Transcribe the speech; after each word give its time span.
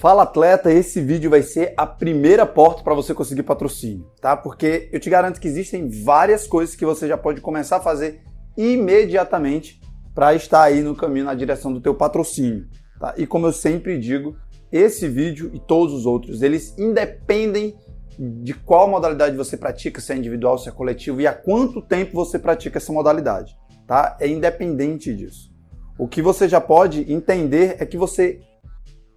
Fala 0.00 0.22
atleta, 0.22 0.72
esse 0.72 0.98
vídeo 0.98 1.28
vai 1.28 1.42
ser 1.42 1.74
a 1.76 1.86
primeira 1.86 2.46
porta 2.46 2.82
para 2.82 2.94
você 2.94 3.12
conseguir 3.12 3.42
patrocínio, 3.42 4.10
tá? 4.18 4.34
Porque 4.34 4.88
eu 4.90 4.98
te 4.98 5.10
garanto 5.10 5.38
que 5.38 5.46
existem 5.46 5.90
várias 5.90 6.46
coisas 6.46 6.74
que 6.74 6.86
você 6.86 7.06
já 7.06 7.18
pode 7.18 7.42
começar 7.42 7.76
a 7.76 7.80
fazer 7.80 8.22
imediatamente 8.56 9.78
para 10.14 10.34
estar 10.34 10.62
aí 10.62 10.80
no 10.80 10.96
caminho 10.96 11.26
na 11.26 11.34
direção 11.34 11.70
do 11.70 11.82
teu 11.82 11.94
patrocínio, 11.94 12.66
tá? 12.98 13.12
E 13.18 13.26
como 13.26 13.46
eu 13.46 13.52
sempre 13.52 13.98
digo, 13.98 14.38
esse 14.72 15.06
vídeo 15.06 15.50
e 15.52 15.60
todos 15.60 15.92
os 15.92 16.06
outros, 16.06 16.40
eles 16.40 16.74
independem 16.78 17.76
de 18.18 18.54
qual 18.54 18.88
modalidade 18.88 19.36
você 19.36 19.54
pratica, 19.54 20.00
se 20.00 20.14
é 20.14 20.16
individual, 20.16 20.56
se 20.56 20.70
é 20.70 20.72
coletivo 20.72 21.20
e 21.20 21.26
há 21.26 21.34
quanto 21.34 21.82
tempo 21.82 22.14
você 22.14 22.38
pratica 22.38 22.78
essa 22.78 22.90
modalidade, 22.90 23.54
tá? 23.86 24.16
É 24.18 24.26
independente 24.26 25.14
disso. 25.14 25.52
O 25.98 26.08
que 26.08 26.22
você 26.22 26.48
já 26.48 26.58
pode 26.58 27.12
entender 27.12 27.76
é 27.78 27.84
que 27.84 27.98
você 27.98 28.40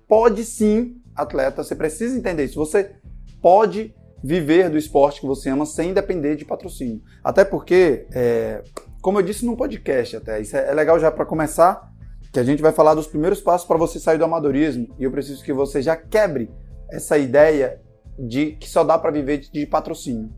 pode 0.08 0.44
sim, 0.44 1.02
atleta, 1.16 1.64
você 1.64 1.76
precisa 1.76 2.18
entender 2.18 2.46
isso. 2.46 2.56
Você 2.56 2.92
pode 3.42 3.94
viver 4.24 4.70
do 4.70 4.78
esporte 4.78 5.20
que 5.20 5.28
você 5.28 5.50
ama 5.50 5.66
sem 5.66 5.94
depender 5.94 6.36
de 6.36 6.46
patrocínio. 6.46 7.02
Até 7.24 7.44
porque, 7.44 8.08
é, 8.14 8.64
como 9.02 9.20
eu 9.20 9.24
disse 9.24 9.46
num 9.46 9.56
podcast 9.56 10.16
até, 10.16 10.40
isso 10.40 10.56
é, 10.56 10.70
é 10.70 10.74
legal 10.74 10.98
já 11.00 11.12
para 11.12 11.26
começar, 11.26 11.92
que 12.32 12.40
a 12.40 12.44
gente 12.44 12.62
vai 12.62 12.72
falar 12.72 12.96
dos 12.96 13.06
primeiros 13.06 13.42
passos 13.42 13.68
para 13.68 13.78
você 13.78 14.00
sair 14.00 14.18
do 14.18 14.24
amadorismo. 14.24 14.88
E 14.98 15.04
eu 15.04 15.12
preciso 15.12 15.44
que 15.44 15.52
você 15.52 15.82
já 15.82 15.96
quebre 15.96 16.50
essa 16.90 17.18
ideia 17.18 17.82
de 18.18 18.54
que 18.54 18.70
só 18.70 18.84
dá 18.84 18.98
para 18.98 19.12
viver 19.12 19.40
de, 19.40 19.52
de, 19.52 19.66
patrocínio, 19.66 20.34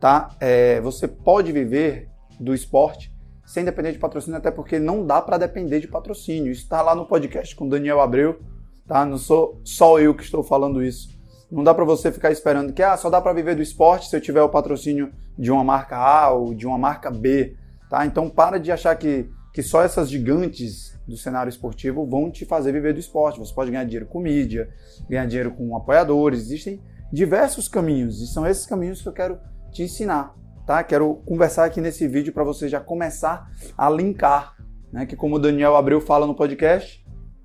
tá? 0.00 0.28
É, 0.40 0.80
você 0.80 1.08
pode 1.08 1.50
viver 1.52 2.08
do 2.38 2.54
esporte 2.54 3.12
sem 3.44 3.64
depender 3.64 3.92
de 3.92 3.98
patrocínio, 3.98 4.38
até 4.38 4.50
porque 4.50 4.78
não 4.78 5.04
dá 5.04 5.20
para 5.20 5.36
depender 5.36 5.80
de 5.80 5.88
patrocínio. 5.88 6.50
Isso 6.50 6.62
está 6.62 6.80
lá 6.80 6.94
no 6.94 7.06
podcast 7.06 7.54
com 7.56 7.68
Daniel 7.68 8.00
Abreu 8.00 8.40
tá? 8.86 9.04
Não 9.04 9.18
sou 9.18 9.60
só 9.64 9.98
eu 9.98 10.14
que 10.14 10.22
estou 10.22 10.42
falando 10.42 10.82
isso. 10.82 11.08
Não 11.50 11.62
dá 11.62 11.72
para 11.72 11.84
você 11.84 12.10
ficar 12.10 12.30
esperando 12.30 12.72
que 12.72 12.82
ah, 12.82 12.96
só 12.96 13.08
dá 13.08 13.20
para 13.20 13.32
viver 13.32 13.54
do 13.54 13.62
esporte 13.62 14.08
se 14.08 14.16
eu 14.16 14.20
tiver 14.20 14.42
o 14.42 14.48
patrocínio 14.48 15.12
de 15.38 15.50
uma 15.50 15.62
marca 15.62 15.96
A 15.96 16.30
ou 16.30 16.54
de 16.54 16.66
uma 16.66 16.78
marca 16.78 17.10
B, 17.10 17.56
tá? 17.88 18.04
Então 18.06 18.28
para 18.28 18.58
de 18.58 18.72
achar 18.72 18.96
que, 18.96 19.28
que 19.52 19.62
só 19.62 19.82
essas 19.82 20.10
gigantes 20.10 20.98
do 21.06 21.16
cenário 21.16 21.50
esportivo 21.50 22.06
vão 22.06 22.30
te 22.30 22.44
fazer 22.44 22.72
viver 22.72 22.94
do 22.94 23.00
esporte. 23.00 23.38
Você 23.38 23.54
pode 23.54 23.70
ganhar 23.70 23.84
dinheiro 23.84 24.06
com 24.06 24.20
mídia, 24.20 24.68
ganhar 25.08 25.26
dinheiro 25.26 25.52
com 25.52 25.76
apoiadores, 25.76 26.40
existem 26.40 26.82
diversos 27.12 27.68
caminhos 27.68 28.20
e 28.20 28.26
são 28.26 28.46
esses 28.46 28.66
caminhos 28.66 29.02
que 29.02 29.08
eu 29.08 29.12
quero 29.12 29.38
te 29.70 29.82
ensinar, 29.82 30.34
tá? 30.66 30.82
Quero 30.82 31.22
conversar 31.26 31.64
aqui 31.64 31.80
nesse 31.80 32.08
vídeo 32.08 32.32
para 32.32 32.42
você 32.42 32.68
já 32.68 32.80
começar 32.80 33.48
a 33.76 33.88
linkar, 33.90 34.56
né? 34.92 35.06
Que 35.06 35.14
como 35.14 35.36
o 35.36 35.38
Daniel 35.38 35.76
Abreu 35.76 36.00
fala 36.00 36.26
no 36.26 36.34
podcast, 36.34 37.03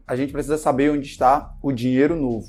a 0.10 0.16
gente 0.16 0.34
precisa 0.34 0.58
saber 0.58 0.90
onde 0.90 1.08
está 1.08 1.56
o 1.62 1.72
dinheiro 1.72 2.16
novo. 2.16 2.48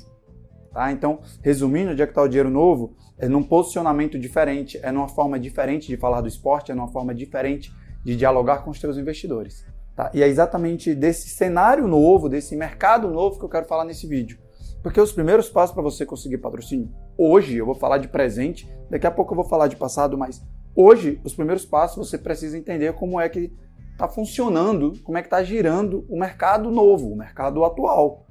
Tá? 0.73 0.91
Então, 0.91 1.19
resumindo, 1.43 1.91
onde 1.91 2.01
é 2.01 2.07
que 2.07 2.11
está 2.11 2.23
o 2.23 2.27
dinheiro 2.27 2.49
novo? 2.49 2.95
É 3.19 3.27
num 3.29 3.43
posicionamento 3.43 4.17
diferente, 4.17 4.79
é 4.81 4.91
numa 4.91 5.07
forma 5.07 5.39
diferente 5.39 5.87
de 5.87 5.95
falar 5.95 6.21
do 6.21 6.27
esporte, 6.27 6.71
é 6.71 6.75
numa 6.75 6.87
forma 6.87 7.13
diferente 7.13 7.71
de 8.03 8.15
dialogar 8.15 8.63
com 8.63 8.71
os 8.71 8.79
seus 8.79 8.97
investidores. 8.97 9.63
Tá? 9.95 10.09
E 10.11 10.23
é 10.23 10.27
exatamente 10.27 10.95
desse 10.95 11.29
cenário 11.29 11.87
novo, 11.87 12.27
desse 12.27 12.55
mercado 12.55 13.11
novo 13.11 13.37
que 13.37 13.45
eu 13.45 13.49
quero 13.49 13.67
falar 13.67 13.85
nesse 13.85 14.07
vídeo. 14.07 14.39
Porque 14.81 14.99
os 14.99 15.11
primeiros 15.11 15.47
passos 15.47 15.75
para 15.75 15.83
você 15.83 16.03
conseguir 16.03 16.39
patrocínio, 16.39 16.89
hoje 17.15 17.57
eu 17.57 17.65
vou 17.67 17.75
falar 17.75 17.99
de 17.99 18.07
presente, 18.07 18.67
daqui 18.89 19.05
a 19.05 19.11
pouco 19.11 19.33
eu 19.33 19.35
vou 19.35 19.45
falar 19.45 19.67
de 19.67 19.75
passado, 19.75 20.17
mas 20.17 20.41
hoje 20.75 21.21
os 21.23 21.35
primeiros 21.35 21.63
passos 21.63 22.09
você 22.09 22.17
precisa 22.17 22.57
entender 22.57 22.93
como 22.93 23.21
é 23.21 23.29
que 23.29 23.53
está 23.91 24.07
funcionando, 24.07 24.93
como 25.03 25.17
é 25.17 25.21
que 25.21 25.27
está 25.27 25.43
girando 25.43 26.05
o 26.09 26.19
mercado 26.19 26.71
novo, 26.71 27.11
o 27.11 27.15
mercado 27.15 27.63
atual. 27.63 28.25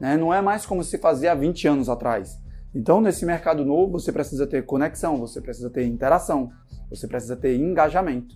Né? 0.00 0.16
Não 0.16 0.32
é 0.32 0.40
mais 0.40 0.64
como 0.64 0.84
se 0.84 0.98
fazia 0.98 1.32
há 1.32 1.34
20 1.34 1.68
anos 1.68 1.88
atrás. 1.88 2.38
Então, 2.74 3.00
nesse 3.00 3.24
mercado 3.24 3.64
novo, 3.64 3.92
você 3.92 4.12
precisa 4.12 4.46
ter 4.46 4.64
conexão, 4.64 5.18
você 5.18 5.40
precisa 5.40 5.70
ter 5.70 5.86
interação, 5.86 6.50
você 6.90 7.08
precisa 7.08 7.36
ter 7.36 7.56
engajamento. 7.56 8.34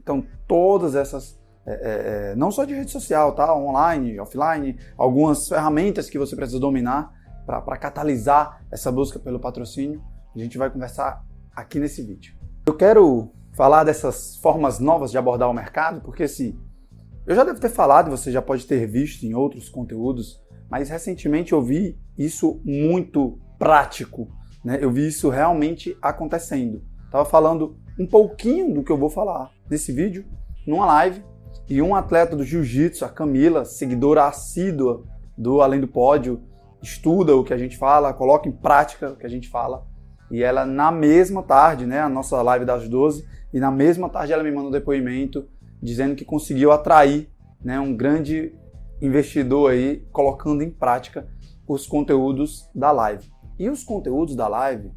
Então, 0.00 0.24
todas 0.48 0.94
essas, 0.94 1.38
é, 1.64 1.72
é, 1.72 2.32
é 2.32 2.36
não 2.36 2.50
só 2.50 2.64
de 2.64 2.74
rede 2.74 2.90
social, 2.90 3.34
tá? 3.34 3.54
online, 3.54 4.18
offline, 4.18 4.76
algumas 4.98 5.48
ferramentas 5.48 6.10
que 6.10 6.18
você 6.18 6.34
precisa 6.34 6.58
dominar 6.58 7.12
para 7.46 7.76
catalisar 7.76 8.60
essa 8.72 8.90
busca 8.90 9.20
pelo 9.20 9.38
patrocínio, 9.38 10.02
a 10.34 10.38
gente 10.38 10.58
vai 10.58 10.68
conversar 10.68 11.24
aqui 11.54 11.78
nesse 11.78 12.02
vídeo. 12.02 12.34
Eu 12.66 12.76
quero 12.76 13.30
falar 13.56 13.84
dessas 13.84 14.36
formas 14.36 14.78
novas 14.78 15.10
de 15.10 15.16
abordar 15.16 15.48
o 15.48 15.54
mercado, 15.54 16.02
porque 16.02 16.24
assim, 16.24 16.60
eu 17.26 17.34
já 17.34 17.42
devo 17.42 17.58
ter 17.58 17.70
falado, 17.70 18.10
você 18.10 18.30
já 18.30 18.42
pode 18.42 18.66
ter 18.66 18.86
visto 18.86 19.24
em 19.24 19.34
outros 19.34 19.70
conteúdos, 19.70 20.38
mas 20.70 20.90
recentemente 20.90 21.54
eu 21.54 21.62
vi 21.62 21.98
isso 22.18 22.60
muito 22.62 23.40
prático, 23.58 24.28
né? 24.62 24.78
Eu 24.80 24.90
vi 24.90 25.08
isso 25.08 25.30
realmente 25.30 25.96
acontecendo. 26.02 26.82
Tava 27.10 27.24
falando 27.24 27.78
um 27.98 28.06
pouquinho 28.06 28.74
do 28.74 28.84
que 28.84 28.92
eu 28.92 28.98
vou 28.98 29.08
falar 29.08 29.50
nesse 29.70 29.90
vídeo, 29.90 30.26
numa 30.66 30.84
live, 30.84 31.24
e 31.66 31.80
um 31.80 31.94
atleta 31.94 32.36
do 32.36 32.44
jiu-jitsu, 32.44 33.06
a 33.06 33.08
Camila, 33.08 33.64
seguidora 33.64 34.26
assídua 34.26 35.02
do 35.36 35.62
Além 35.62 35.80
do 35.80 35.88
Pódio, 35.88 36.42
estuda 36.82 37.34
o 37.34 37.42
que 37.42 37.54
a 37.54 37.58
gente 37.58 37.78
fala, 37.78 38.12
coloca 38.12 38.48
em 38.48 38.52
prática 38.52 39.12
o 39.12 39.16
que 39.16 39.24
a 39.24 39.30
gente 39.30 39.48
fala. 39.48 39.86
E 40.30 40.42
ela, 40.42 40.66
na 40.66 40.92
mesma 40.92 41.42
tarde, 41.42 41.86
né, 41.86 42.00
a 42.00 42.08
nossa 42.08 42.40
live 42.42 42.64
das 42.64 42.88
12, 42.88 43.35
e 43.56 43.58
na 43.58 43.70
mesma 43.70 44.10
tarde 44.10 44.34
ela 44.34 44.42
me 44.42 44.50
mandou 44.50 44.68
um 44.68 44.70
depoimento 44.70 45.48
dizendo 45.82 46.14
que 46.14 46.26
conseguiu 46.26 46.72
atrair 46.72 47.30
né, 47.64 47.80
um 47.80 47.96
grande 47.96 48.54
investidor 49.00 49.70
aí, 49.70 50.06
colocando 50.12 50.62
em 50.62 50.70
prática 50.70 51.26
os 51.66 51.86
conteúdos 51.86 52.68
da 52.74 52.92
live. 52.92 53.32
E 53.58 53.70
os 53.70 53.82
conteúdos 53.82 54.36
da 54.36 54.46
live 54.46 54.92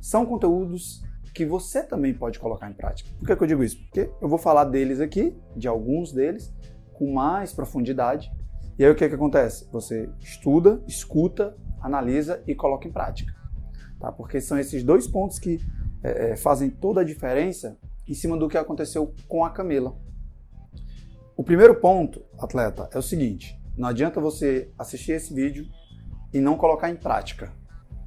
são 0.00 0.26
conteúdos 0.26 1.00
que 1.32 1.46
você 1.46 1.80
também 1.80 2.12
pode 2.12 2.40
colocar 2.40 2.68
em 2.68 2.72
prática. 2.72 3.08
Por 3.20 3.24
que, 3.24 3.36
que 3.36 3.42
eu 3.44 3.46
digo 3.46 3.62
isso? 3.62 3.78
Porque 3.84 4.10
eu 4.20 4.28
vou 4.28 4.36
falar 4.36 4.64
deles 4.64 4.98
aqui, 4.98 5.36
de 5.56 5.68
alguns 5.68 6.10
deles, 6.10 6.52
com 6.94 7.12
mais 7.12 7.52
profundidade. 7.52 8.32
E 8.80 8.84
aí 8.84 8.90
o 8.90 8.96
que, 8.96 9.08
que 9.08 9.14
acontece? 9.14 9.68
Você 9.70 10.10
estuda, 10.18 10.82
escuta, 10.88 11.56
analisa 11.80 12.42
e 12.48 12.54
coloca 12.56 12.88
em 12.88 12.90
prática. 12.90 13.32
Tá? 14.00 14.10
Porque 14.10 14.40
são 14.40 14.58
esses 14.58 14.82
dois 14.82 15.06
pontos 15.06 15.38
que 15.38 15.60
é, 16.02 16.34
fazem 16.34 16.68
toda 16.68 17.02
a 17.02 17.04
diferença 17.04 17.78
em 18.08 18.14
cima 18.14 18.36
do 18.36 18.48
que 18.48 18.58
aconteceu 18.58 19.14
com 19.28 19.44
a 19.44 19.50
Camila. 19.50 19.96
O 21.36 21.44
primeiro 21.44 21.80
ponto, 21.80 22.24
atleta, 22.38 22.88
é 22.92 22.98
o 22.98 23.02
seguinte: 23.02 23.60
não 23.76 23.88
adianta 23.88 24.20
você 24.20 24.70
assistir 24.78 25.12
esse 25.12 25.32
vídeo 25.32 25.66
e 26.32 26.40
não 26.40 26.56
colocar 26.56 26.90
em 26.90 26.96
prática, 26.96 27.52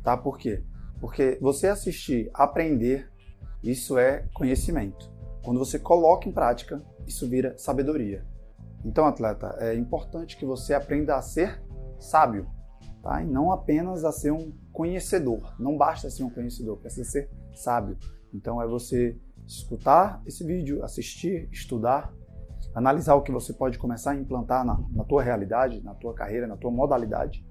tá? 0.04 0.16
Por 0.16 0.38
quê? 0.38 0.64
Porque 1.00 1.38
você 1.42 1.68
assistir, 1.68 2.30
aprender, 2.34 3.12
isso 3.64 3.98
é 3.98 4.28
conhecimento. 4.34 5.12
Quando 5.44 5.60
você 5.60 5.78
coloca 5.78 6.28
em 6.28 6.32
prática, 6.32 6.84
isso 7.06 7.28
vira 7.28 7.58
sabedoria. 7.58 8.26
Então, 8.84 9.06
atleta, 9.06 9.56
é 9.60 9.76
importante 9.76 10.38
que 10.38 10.46
você 10.46 10.74
aprenda 10.74 11.16
a 11.16 11.22
ser 11.22 11.64
sábio, 12.00 12.48
tá? 13.02 13.22
E 13.24 13.26
não 13.26 13.52
apenas 13.52 14.06
a 14.06 14.12
ser 14.12 14.32
um 14.32 14.52
conhecedor. 14.72 15.56
Não 15.60 15.78
basta 15.78 16.10
ser 16.10 16.24
um 16.24 16.30
conhecedor, 16.30 16.78
precisa 16.78 17.10
ser 17.10 17.30
sábio. 17.54 17.98
Então, 18.34 18.62
é 18.62 18.68
você 18.68 19.18
escutar 19.48 20.22
esse 20.26 20.44
vídeo, 20.44 20.84
assistir, 20.84 21.50
estudar, 21.52 22.14
analisar 22.74 23.16
o 23.16 23.22
que 23.22 23.32
você 23.32 23.54
pode 23.54 23.78
começar 23.78 24.12
a 24.12 24.16
implantar 24.16 24.66
na, 24.66 24.80
na 24.92 25.04
tua 25.04 25.24
realidade, 25.24 25.82
na 25.84 25.94
tua 25.94 26.14
carreira, 26.14 26.48
na 26.48 26.58
tua 26.58 26.72
modalidade, 26.72 27.46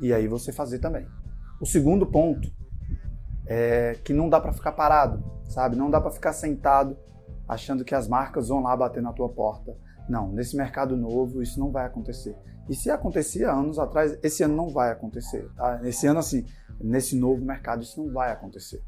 e 0.00 0.12
aí 0.12 0.26
você 0.26 0.52
fazer 0.52 0.78
também. 0.78 1.06
O 1.60 1.66
segundo 1.66 2.06
ponto 2.06 2.50
é 3.46 3.98
que 4.04 4.12
não 4.12 4.28
dá 4.28 4.40
para 4.40 4.52
ficar 4.52 4.72
parado, 4.72 5.22
sabe? 5.48 5.76
Não 5.76 5.90
dá 5.90 6.00
para 6.00 6.10
ficar 6.10 6.32
sentado 6.32 6.96
achando 7.48 7.84
que 7.84 7.94
as 7.94 8.08
marcas 8.08 8.48
vão 8.48 8.62
lá 8.62 8.76
bater 8.76 9.02
na 9.02 9.12
tua 9.12 9.28
porta. 9.28 9.76
Não, 10.08 10.32
nesse 10.32 10.56
mercado 10.56 10.96
novo 10.96 11.42
isso 11.42 11.60
não 11.60 11.70
vai 11.70 11.86
acontecer. 11.86 12.36
E 12.68 12.74
se 12.74 12.90
acontecia 12.90 13.50
anos 13.50 13.78
atrás, 13.78 14.18
esse 14.22 14.42
ano 14.42 14.56
não 14.56 14.70
vai 14.70 14.90
acontecer. 14.90 15.48
Tá? 15.54 15.80
Esse 15.84 16.06
ano, 16.06 16.18
assim, 16.18 16.44
nesse 16.80 17.16
novo 17.16 17.44
mercado, 17.44 17.82
isso 17.82 18.02
não 18.02 18.12
vai 18.12 18.32
acontecer. 18.32 18.82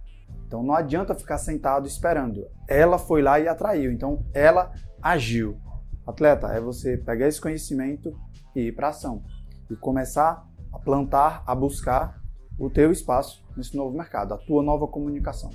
Então 0.46 0.62
não 0.62 0.75
adianta 0.75 1.14
ficar 1.14 1.38
sentado 1.38 1.87
esperando. 1.87 2.46
Ela 2.69 2.98
foi 2.98 3.20
lá 3.20 3.40
e 3.40 3.48
atraiu, 3.48 3.90
então 3.90 4.25
ela 4.32 4.72
agiu. 5.02 5.60
Atleta, 6.06 6.48
é 6.48 6.60
você 6.60 6.96
pegar 6.96 7.26
esse 7.26 7.40
conhecimento 7.40 8.16
e 8.54 8.69
ir 8.69 8.72
para 8.72 8.88
ação 8.88 9.25
e 9.69 9.75
começar 9.75 10.46
a 10.72 10.78
plantar, 10.78 11.43
a 11.44 11.54
buscar 11.54 12.20
o 12.58 12.70
teu 12.70 12.93
espaço 12.93 13.44
nesse 13.56 13.76
novo 13.76 13.96
mercado, 13.96 14.32
a 14.34 14.38
tua 14.38 14.62
nova 14.62 14.87
comunicação. 14.87 15.50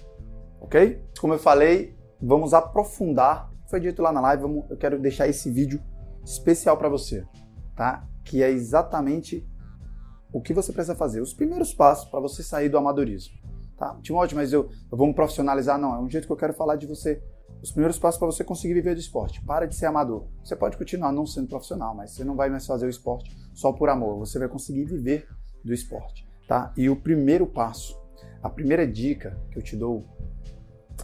OK? 0.59 1.01
Como 1.19 1.33
eu 1.33 1.39
falei, 1.39 1.97
vamos 2.21 2.53
aprofundar. 2.53 3.49
Foi 3.69 3.79
dito 3.79 4.01
lá 4.01 4.11
na 4.11 4.19
live, 4.19 4.43
vamos, 4.43 4.69
eu 4.69 4.77
quero 4.77 4.99
deixar 4.99 5.27
esse 5.27 5.49
vídeo 5.49 5.81
especial 6.25 6.77
para 6.77 6.89
você, 6.89 7.25
tá? 7.75 8.05
Que 8.25 8.43
é 8.43 8.51
exatamente 8.51 9.47
o 10.33 10.41
que 10.41 10.53
você 10.53 10.71
precisa 10.73 10.95
fazer, 10.95 11.21
os 11.21 11.33
primeiros 11.33 11.73
passos 11.73 12.09
para 12.09 12.19
você 12.19 12.43
sair 12.43 12.69
do 12.69 12.77
amadorismo. 12.77 13.40
Tá, 13.81 13.97
Timóteo, 14.03 14.37
mas 14.37 14.53
eu, 14.53 14.69
eu 14.91 14.95
vou 14.95 15.07
me 15.07 15.13
profissionalizar. 15.15 15.75
Não, 15.79 15.95
é 15.95 15.99
um 15.99 16.07
jeito 16.07 16.27
que 16.27 16.31
eu 16.31 16.37
quero 16.37 16.53
falar 16.53 16.75
de 16.75 16.85
você. 16.85 17.19
Os 17.63 17.71
primeiros 17.71 17.97
passos 17.97 18.19
para 18.19 18.27
você 18.27 18.43
conseguir 18.43 18.75
viver 18.75 18.93
do 18.93 18.99
esporte. 18.99 19.43
Para 19.43 19.65
de 19.65 19.75
ser 19.75 19.87
amador. 19.87 20.27
Você 20.43 20.55
pode 20.55 20.77
continuar 20.77 21.11
não 21.11 21.25
sendo 21.25 21.47
profissional, 21.47 21.95
mas 21.95 22.11
você 22.11 22.23
não 22.23 22.35
vai 22.35 22.47
mais 22.47 22.63
fazer 22.63 22.85
o 22.85 22.89
esporte 22.91 23.35
só 23.55 23.73
por 23.73 23.89
amor. 23.89 24.19
Você 24.19 24.37
vai 24.37 24.47
conseguir 24.47 24.85
viver 24.85 25.27
do 25.65 25.73
esporte, 25.73 26.27
tá? 26.47 26.71
E 26.77 26.91
o 26.91 26.95
primeiro 26.95 27.47
passo, 27.47 27.99
a 28.43 28.51
primeira 28.51 28.85
dica 28.85 29.35
que 29.49 29.57
eu 29.57 29.63
te 29.63 29.75
dou, 29.75 30.05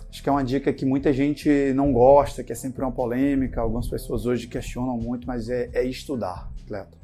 acho 0.07 0.21
que 0.21 0.29
é 0.29 0.31
uma 0.31 0.43
dica 0.43 0.71
que 0.71 0.85
muita 0.85 1.11
gente 1.11 1.73
não 1.73 1.91
gosta, 1.91 2.43
que 2.43 2.51
é 2.51 2.55
sempre 2.55 2.83
uma 2.83 2.91
polêmica, 2.91 3.59
algumas 3.59 3.87
pessoas 3.87 4.27
hoje 4.27 4.45
questionam 4.45 4.95
muito, 4.97 5.25
mas 5.25 5.49
é, 5.49 5.67
é 5.73 5.83
estudar, 5.83 6.47
atleta. 6.61 6.95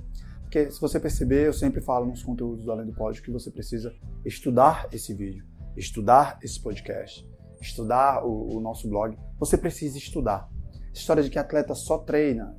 Porque 0.43 0.69
se 0.69 0.79
você 0.79 0.99
perceber, 0.99 1.47
eu 1.47 1.53
sempre 1.53 1.81
falo 1.81 2.05
nos 2.05 2.21
conteúdos 2.21 2.63
do 2.63 2.71
Além 2.71 2.85
do 2.85 2.93
Pódio 2.93 3.23
que 3.23 3.31
você 3.31 3.49
precisa 3.49 3.91
estudar 4.23 4.87
esse 4.91 5.11
vídeo, 5.11 5.43
estudar 5.75 6.39
esse 6.41 6.61
podcast, 6.61 7.27
estudar 7.61 8.25
o, 8.25 8.57
o 8.57 8.59
nosso 8.59 8.89
blog. 8.89 9.17
Você 9.39 9.57
precisa 9.57 9.97
estudar. 9.97 10.49
A 10.71 10.93
história 10.93 11.23
de 11.23 11.29
que 11.29 11.39
atleta 11.39 11.73
só 11.73 11.97
treina 11.97 12.55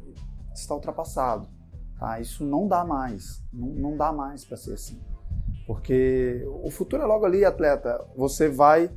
está 0.54 0.74
ultrapassado. 0.74 1.48
Tá? 1.98 2.20
Isso 2.20 2.44
não 2.44 2.66
dá 2.66 2.84
mais. 2.84 3.42
Não, 3.52 3.68
não 3.68 3.96
dá 3.96 4.12
mais 4.12 4.44
para 4.44 4.56
ser 4.56 4.74
assim. 4.74 5.00
Porque 5.66 6.44
o 6.62 6.70
futuro 6.70 7.02
é 7.02 7.06
logo 7.06 7.24
ali, 7.24 7.44
atleta. 7.44 8.04
Você 8.16 8.48
vai 8.48 8.90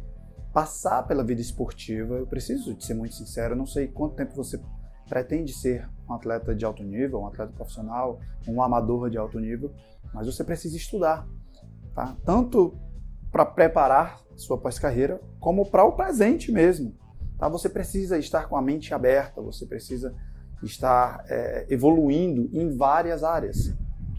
passar 0.54 1.06
pela 1.06 1.24
vida 1.24 1.40
esportiva. 1.40 2.16
Eu 2.16 2.28
preciso 2.28 2.74
de 2.74 2.84
ser 2.84 2.94
muito 2.94 3.16
sincero, 3.16 3.54
eu 3.54 3.58
não 3.58 3.66
sei 3.66 3.88
quanto 3.88 4.16
tempo 4.16 4.36
você 4.36 4.60
pretende 5.08 5.54
ser 5.54 5.88
um 6.10 6.14
atleta 6.14 6.54
de 6.54 6.66
alto 6.66 6.84
nível, 6.84 7.20
um 7.20 7.28
atleta 7.28 7.54
profissional, 7.54 8.20
um 8.48 8.62
amador 8.62 9.10
de 9.10 9.18
alto 9.18 9.40
nível, 9.40 9.74
mas 10.14 10.26
você 10.26 10.44
precisa 10.44 10.76
estudar, 10.76 11.26
tá? 11.94 12.16
Tanto 12.26 12.78
para 13.38 13.46
preparar 13.46 14.20
sua 14.36 14.58
pós-carreira, 14.58 15.22
como 15.40 15.64
para 15.70 15.84
o 15.84 15.92
presente 15.92 16.52
mesmo. 16.52 16.96
Tá? 17.38 17.48
Você 17.48 17.70
precisa 17.70 18.18
estar 18.18 18.48
com 18.48 18.58
a 18.58 18.62
mente 18.64 18.96
aberta, 18.96 19.40
você 19.40 19.64
precisa 19.64 20.16
estar 20.64 21.24
é, 21.30 21.68
evoluindo 21.70 22.50
em 22.52 22.76
várias 22.76 23.24
áreas. 23.24 23.76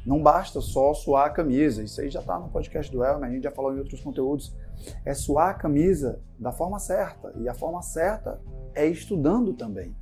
Não 0.06 0.22
basta 0.22 0.60
só 0.60 0.94
suar 0.94 1.26
a 1.26 1.30
camisa, 1.30 1.82
isso 1.82 2.00
aí 2.00 2.08
já 2.08 2.20
está 2.20 2.38
no 2.38 2.48
podcast 2.48 2.92
do 2.92 3.04
Elmer, 3.04 3.28
a 3.28 3.32
gente 3.32 3.42
já 3.42 3.50
falou 3.50 3.74
em 3.74 3.80
outros 3.80 4.00
conteúdos. 4.00 4.56
É 5.04 5.12
suar 5.14 5.50
a 5.50 5.54
camisa 5.54 6.20
da 6.38 6.52
forma 6.52 6.78
certa, 6.78 7.32
e 7.38 7.48
a 7.48 7.54
forma 7.54 7.82
certa 7.82 8.40
é 8.72 8.86
estudando 8.86 9.52
também. 9.52 9.96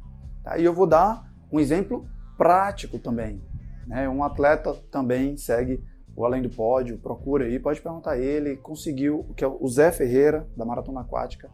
Tá? 0.45 0.59
E 0.59 0.65
eu 0.65 0.75
vou 0.75 0.87
dar 0.87 1.33
um 1.51 1.59
exemplo 1.59 2.07
prático 2.37 2.99
também. 2.99 3.43
Né? 3.87 4.07
Um 4.11 4.23
atleta 4.23 4.75
também 4.91 5.39
segue 5.39 5.83
o 6.17 6.25
Além 6.25 6.41
do 6.41 6.49
Pódio, 6.49 6.99
procura 6.99 7.45
aí, 7.45 7.59
pode 7.59 7.81
perguntar 7.81 8.13
a 8.13 8.19
ele, 8.19 8.57
conseguiu, 8.57 9.27
que 9.37 9.45
é 9.45 9.47
o 9.49 9.69
Zé 9.69 9.93
Ferreira, 9.93 10.49
da 10.57 10.65
Maratona 10.65 11.03
Aquática, 11.03 11.51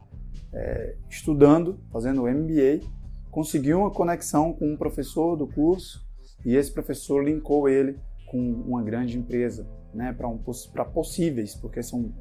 é, 0.52 0.94
estudando, 1.10 1.80
fazendo 1.90 2.22
MBA, 2.22 2.86
conseguiu 3.30 3.80
uma 3.80 3.90
conexão 3.90 4.52
com 4.52 4.72
um 4.72 4.76
professor 4.76 5.36
do 5.36 5.48
curso 5.48 6.06
e 6.44 6.54
esse 6.54 6.70
professor 6.70 7.24
linkou 7.24 7.68
ele 7.68 7.98
com 8.30 8.38
uma 8.38 8.82
grande 8.82 9.18
empresa, 9.18 9.66
né, 9.92 10.12
para 10.12 10.28
um, 10.28 10.38
possíveis, 10.38 11.54
porque 11.54 11.82
são, 11.82 12.12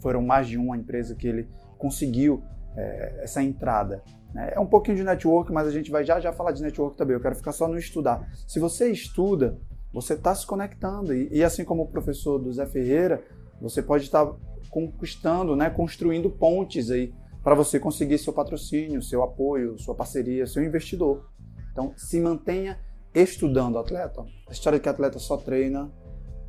foram 0.00 0.22
mais 0.22 0.48
de 0.48 0.56
uma 0.56 0.76
empresa 0.76 1.14
que 1.14 1.28
ele 1.28 1.48
conseguiu 1.76 2.42
é, 2.76 3.20
essa 3.22 3.42
entrada. 3.42 4.02
Né? 4.32 4.52
É 4.54 4.60
um 4.60 4.66
pouquinho 4.66 4.96
de 4.96 5.04
network, 5.04 5.52
mas 5.52 5.66
a 5.66 5.70
gente 5.70 5.90
vai 5.90 6.04
já 6.04 6.18
já 6.18 6.32
falar 6.32 6.52
de 6.52 6.62
network 6.62 6.96
também. 6.96 7.14
Eu 7.14 7.20
quero 7.20 7.34
ficar 7.34 7.52
só 7.52 7.68
no 7.68 7.78
estudar. 7.78 8.28
Se 8.46 8.58
você 8.58 8.90
estuda, 8.90 9.58
você 9.92 10.14
está 10.14 10.34
se 10.34 10.46
conectando. 10.46 11.14
E, 11.14 11.28
e, 11.32 11.44
assim 11.44 11.64
como 11.64 11.82
o 11.82 11.88
professor 11.88 12.38
do 12.38 12.52
Zé 12.52 12.66
Ferreira, 12.66 13.22
você 13.60 13.82
pode 13.82 14.04
estar 14.04 14.26
tá 14.26 14.34
conquistando, 14.70 15.56
né, 15.56 15.68
construindo 15.68 16.30
pontes 16.30 16.90
aí 16.90 17.12
para 17.42 17.54
você 17.54 17.80
conseguir 17.80 18.18
seu 18.18 18.32
patrocínio, 18.32 19.02
seu 19.02 19.22
apoio, 19.22 19.78
sua 19.78 19.94
parceria, 19.94 20.46
seu 20.46 20.62
investidor. 20.62 21.28
Então, 21.72 21.92
se 21.96 22.20
mantenha 22.20 22.78
estudando 23.14 23.78
atleta. 23.78 24.24
A 24.48 24.52
história 24.52 24.78
de 24.78 24.82
que 24.82 24.88
atleta 24.88 25.18
só 25.18 25.36
treina 25.36 25.90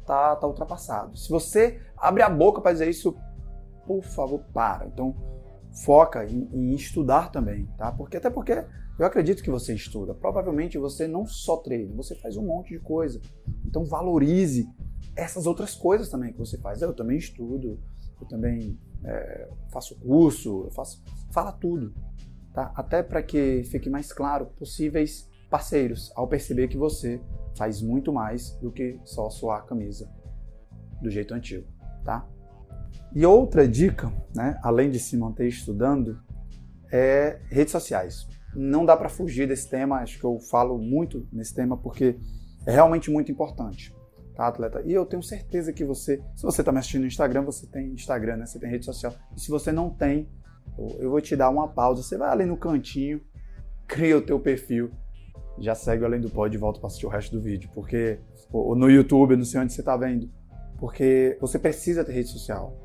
tá, 0.05 0.35
tá 0.35 0.47
ultrapassado. 0.47 1.17
Se 1.17 1.29
você 1.29 1.79
abre 1.97 2.21
a 2.21 2.29
boca 2.29 2.61
para 2.61 2.73
dizer 2.73 2.89
isso, 2.89 3.15
por 3.85 4.03
favor, 4.03 4.43
para. 4.53 4.85
Então, 4.88 5.15
foca 5.85 6.25
em, 6.25 6.49
em, 6.51 6.73
estudar 6.73 7.31
também, 7.31 7.65
tá? 7.77 7.91
Porque 7.91 8.17
até 8.17 8.29
porque 8.29 8.63
eu 9.01 9.07
acredito 9.07 9.42
que 9.42 9.50
você 9.50 9.74
estuda. 9.74 10.13
Provavelmente 10.13 10.77
você 10.77 11.07
não 11.07 11.25
só 11.25 11.57
treina, 11.57 11.92
você 11.95 12.13
faz 12.13 12.38
um 12.38 12.45
monte 12.45 12.69
de 12.69 12.80
coisa. 12.80 13.19
Então 13.65 13.83
valorize 13.83 14.69
essas 15.15 15.48
outras 15.48 15.74
coisas 15.74 16.07
também 16.07 16.31
que 16.31 16.38
você 16.38 16.56
faz. 16.59 16.83
Eu 16.83 16.94
também 16.94 17.18
estudo, 17.18 17.80
eu 18.21 18.27
também 18.27 18.80
é, 19.03 19.50
faço 19.71 20.00
curso, 20.01 20.65
eu 20.65 20.71
faço, 20.71 21.03
fala 21.31 21.51
tudo, 21.51 21.95
tá? 22.53 22.71
Até 22.75 23.01
para 23.01 23.24
que 23.24 23.63
fique 23.63 23.89
mais 23.89 24.13
claro 24.13 24.45
possíveis 24.56 25.27
parceiros 25.50 26.12
ao 26.15 26.27
perceber 26.27 26.68
que 26.68 26.77
você 26.77 27.19
faz 27.57 27.81
muito 27.81 28.13
mais 28.13 28.51
do 28.62 28.71
que 28.71 29.00
só 29.03 29.31
suar 29.31 29.62
a 29.62 29.63
camisa 29.63 30.07
do 31.01 31.09
jeito 31.09 31.33
antigo, 31.33 31.68
tá? 32.06 32.30
E 33.15 33.25
outra 33.25 33.68
dica, 33.68 34.13
né, 34.36 34.59
além 34.62 34.92
de 34.92 35.00
se 35.00 35.18
manter 35.18 35.48
estudando, 35.48 36.21
é 36.92 37.42
redes 37.50 37.71
sociais. 37.71 38.27
Não 38.56 38.86
dá 38.86 38.98
para 38.98 39.09
fugir 39.09 39.48
desse 39.48 39.69
tema, 39.69 39.98
acho 40.00 40.19
que 40.19 40.25
eu 40.25 40.39
falo 40.39 40.77
muito 40.77 41.27
nesse 41.31 41.53
tema 41.53 41.77
porque 41.77 42.18
é 42.65 42.71
realmente 42.71 43.09
muito 43.09 43.31
importante, 43.31 43.95
tá, 44.36 44.48
atleta? 44.48 44.81
E 44.86 44.92
eu 44.92 45.06
tenho 45.06 45.24
certeza 45.24 45.71
que 45.71 45.86
você, 45.86 46.21
se 46.36 46.44
você 46.44 46.62
está 46.62 46.71
me 46.71 46.80
assistindo 46.80 47.01
no 47.01 47.07
Instagram, 47.07 47.44
você 47.44 47.65
tem 47.65 47.94
Instagram, 47.94 48.38
né? 48.38 48.45
Você 48.45 48.59
tem 48.59 48.69
rede 48.69 48.86
social. 48.86 49.13
E 49.36 49.39
se 49.39 49.50
você 49.50 49.71
não 49.71 49.89
tem, 49.89 50.30
eu 51.00 51.09
vou 51.09 51.21
te 51.21 51.36
dar 51.36 51.50
uma 51.50 51.68
pausa. 51.68 52.03
Você 52.03 52.18
vai 52.18 52.30
ali 52.30 52.45
no 52.45 52.57
cantinho, 52.57 53.21
cria 53.88 54.18
o 54.18 54.21
teu 54.21 54.39
perfil, 54.39 54.92
já 55.59 55.75
segue 55.75 56.03
além 56.03 56.19
do 56.19 56.30
pod 56.30 56.53
e 56.53 56.59
volta 56.59 56.80
para 56.80 56.88
assistir 56.88 57.06
o 57.06 57.09
resto 57.09 57.36
do 57.36 57.42
vídeo, 57.42 57.69
porque 57.74 58.19
ou 58.51 58.75
no 58.75 58.89
YouTube, 58.89 59.36
não 59.36 59.45
sei 59.45 59.62
onde 59.62 59.71
você 59.74 59.81
está 59.81 59.95
vendo, 59.95 60.30
porque 60.77 61.38
você 61.39 61.57
precisa 61.57 62.03
ter 62.03 62.12
rede 62.12 62.30
social. 62.30 62.77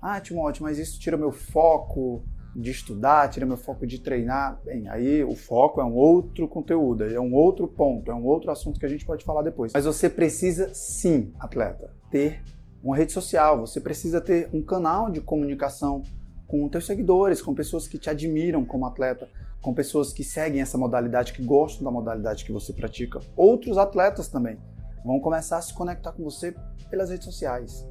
Ah, 0.00 0.20
Timóteo, 0.20 0.62
mas 0.62 0.78
isso 0.78 0.98
tira 0.98 1.16
meu 1.16 1.32
foco 1.32 2.24
de 2.54 2.70
estudar, 2.70 3.28
tira 3.28 3.46
meu 3.46 3.56
foco 3.56 3.86
de 3.86 4.00
treinar. 4.00 4.60
Bem, 4.64 4.88
aí 4.88 5.22
o 5.22 5.34
foco 5.34 5.80
é 5.80 5.84
um 5.84 5.94
outro 5.94 6.48
conteúdo, 6.48 7.04
é 7.04 7.20
um 7.20 7.32
outro 7.34 7.68
ponto, 7.68 8.10
é 8.10 8.14
um 8.14 8.24
outro 8.24 8.50
assunto 8.50 8.78
que 8.78 8.86
a 8.86 8.88
gente 8.88 9.04
pode 9.04 9.24
falar 9.24 9.42
depois. 9.42 9.72
Mas 9.72 9.84
você 9.84 10.08
precisa 10.08 10.72
sim, 10.74 11.32
atleta, 11.38 11.92
ter 12.10 12.42
uma 12.82 12.96
rede 12.96 13.12
social, 13.12 13.60
você 13.60 13.80
precisa 13.80 14.20
ter 14.20 14.48
um 14.52 14.62
canal 14.62 15.10
de 15.10 15.20
comunicação 15.20 16.02
com 16.46 16.68
teus 16.68 16.86
seguidores, 16.86 17.40
com 17.40 17.54
pessoas 17.54 17.86
que 17.86 17.98
te 17.98 18.10
admiram 18.10 18.64
como 18.64 18.86
atleta, 18.86 19.28
com 19.62 19.72
pessoas 19.72 20.12
que 20.12 20.24
seguem 20.24 20.60
essa 20.60 20.76
modalidade, 20.76 21.32
que 21.32 21.44
gostam 21.44 21.84
da 21.84 21.90
modalidade 21.90 22.44
que 22.44 22.52
você 22.52 22.72
pratica. 22.72 23.20
Outros 23.36 23.78
atletas 23.78 24.28
também 24.28 24.58
vão 25.04 25.20
começar 25.20 25.58
a 25.58 25.62
se 25.62 25.72
conectar 25.72 26.12
com 26.12 26.24
você 26.24 26.54
pelas 26.90 27.10
redes 27.10 27.26
sociais. 27.26 27.86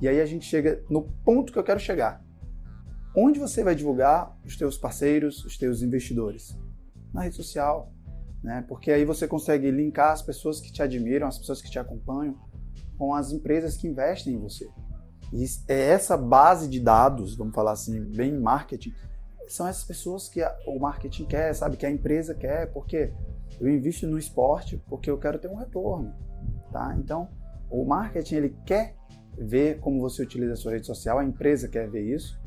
E 0.00 0.08
aí 0.08 0.20
a 0.20 0.26
gente 0.26 0.46
chega 0.46 0.82
no 0.88 1.02
ponto 1.24 1.52
que 1.52 1.58
eu 1.58 1.62
quero 1.62 1.78
chegar. 1.78 2.24
Onde 3.16 3.40
você 3.40 3.64
vai 3.64 3.74
divulgar 3.74 4.36
os 4.44 4.56
teus 4.56 4.78
parceiros, 4.78 5.44
os 5.44 5.58
teus 5.58 5.82
investidores? 5.82 6.56
Na 7.12 7.22
rede 7.22 7.34
social, 7.34 7.92
né? 8.42 8.64
Porque 8.68 8.92
aí 8.92 9.04
você 9.04 9.26
consegue 9.26 9.70
linkar 9.70 10.12
as 10.12 10.22
pessoas 10.22 10.60
que 10.60 10.72
te 10.72 10.82
admiram, 10.82 11.26
as 11.26 11.38
pessoas 11.38 11.60
que 11.60 11.70
te 11.70 11.78
acompanham, 11.78 12.38
com 12.96 13.14
as 13.14 13.32
empresas 13.32 13.76
que 13.76 13.88
investem 13.88 14.34
em 14.34 14.38
você. 14.38 14.68
E 15.32 15.44
é 15.68 15.90
essa 15.90 16.16
base 16.16 16.68
de 16.68 16.80
dados, 16.80 17.36
vamos 17.36 17.54
falar 17.54 17.72
assim, 17.72 18.00
bem 18.14 18.38
marketing, 18.38 18.92
são 19.48 19.66
essas 19.66 19.84
pessoas 19.84 20.28
que 20.28 20.40
o 20.66 20.78
marketing 20.78 21.26
quer, 21.26 21.52
sabe, 21.54 21.76
que 21.76 21.86
a 21.86 21.90
empresa 21.90 22.34
quer, 22.34 22.72
porque 22.72 23.12
eu 23.60 23.68
invisto 23.68 24.06
no 24.06 24.18
esporte 24.18 24.80
porque 24.88 25.10
eu 25.10 25.18
quero 25.18 25.38
ter 25.38 25.48
um 25.48 25.56
retorno, 25.56 26.14
tá? 26.72 26.96
Então, 26.96 27.28
o 27.68 27.84
marketing 27.84 28.34
ele 28.36 28.56
quer 28.64 28.94
ver 29.36 29.80
como 29.80 30.00
você 30.00 30.22
utiliza 30.22 30.52
a 30.52 30.56
sua 30.56 30.72
rede 30.72 30.86
social, 30.86 31.18
a 31.18 31.24
empresa 31.24 31.68
quer 31.68 31.88
ver 31.88 32.02
isso, 32.02 32.40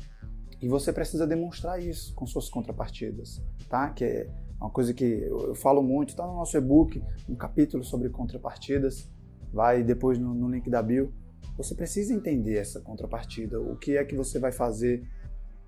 e 0.64 0.68
você 0.68 0.94
precisa 0.94 1.26
demonstrar 1.26 1.78
isso 1.78 2.14
com 2.14 2.26
suas 2.26 2.48
contrapartidas, 2.48 3.44
tá? 3.68 3.90
Que 3.90 4.02
é 4.02 4.30
uma 4.58 4.70
coisa 4.70 4.94
que 4.94 5.04
eu, 5.04 5.54
falo 5.54 5.82
muito, 5.82 6.08
está 6.08 6.26
no 6.26 6.36
nosso 6.36 6.56
e-book, 6.56 7.04
um 7.28 7.34
capítulo 7.34 7.84
sobre 7.84 8.08
contrapartidas, 8.08 9.12
vai 9.52 9.82
depois 9.82 10.18
no, 10.18 10.32
no 10.32 10.48
link 10.48 10.70
da 10.70 10.82
bio. 10.82 11.12
Você 11.58 11.74
precisa 11.74 12.14
entender 12.14 12.56
essa 12.56 12.80
contrapartida, 12.80 13.60
o 13.60 13.76
que 13.76 13.98
é 13.98 14.04
que 14.06 14.16
você 14.16 14.38
vai 14.38 14.52
fazer 14.52 15.06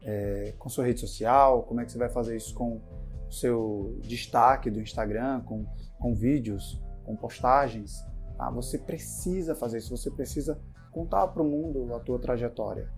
é, 0.02 0.54
com 0.58 0.70
sua 0.70 0.86
rede 0.86 1.00
social, 1.00 1.64
como 1.64 1.82
é 1.82 1.84
que 1.84 1.92
você 1.92 1.98
vai 1.98 2.08
fazer 2.08 2.34
isso 2.34 2.54
com 2.54 2.80
o 3.28 3.30
seu 3.30 3.98
destaque 4.00 4.70
do 4.70 4.80
Instagram, 4.80 5.42
com, 5.42 5.66
com 5.98 6.14
vídeos, 6.14 6.80
com 7.04 7.14
postagens. 7.14 8.02
Tá? 8.38 8.50
Você 8.52 8.78
precisa 8.78 9.54
fazer 9.54 9.76
isso, 9.76 9.94
você 9.94 10.10
precisa 10.10 10.58
contar 10.90 11.26
para 11.28 11.42
o 11.42 11.46
mundo 11.46 11.94
a 11.94 12.00
tua 12.00 12.18
trajetória. 12.18 12.90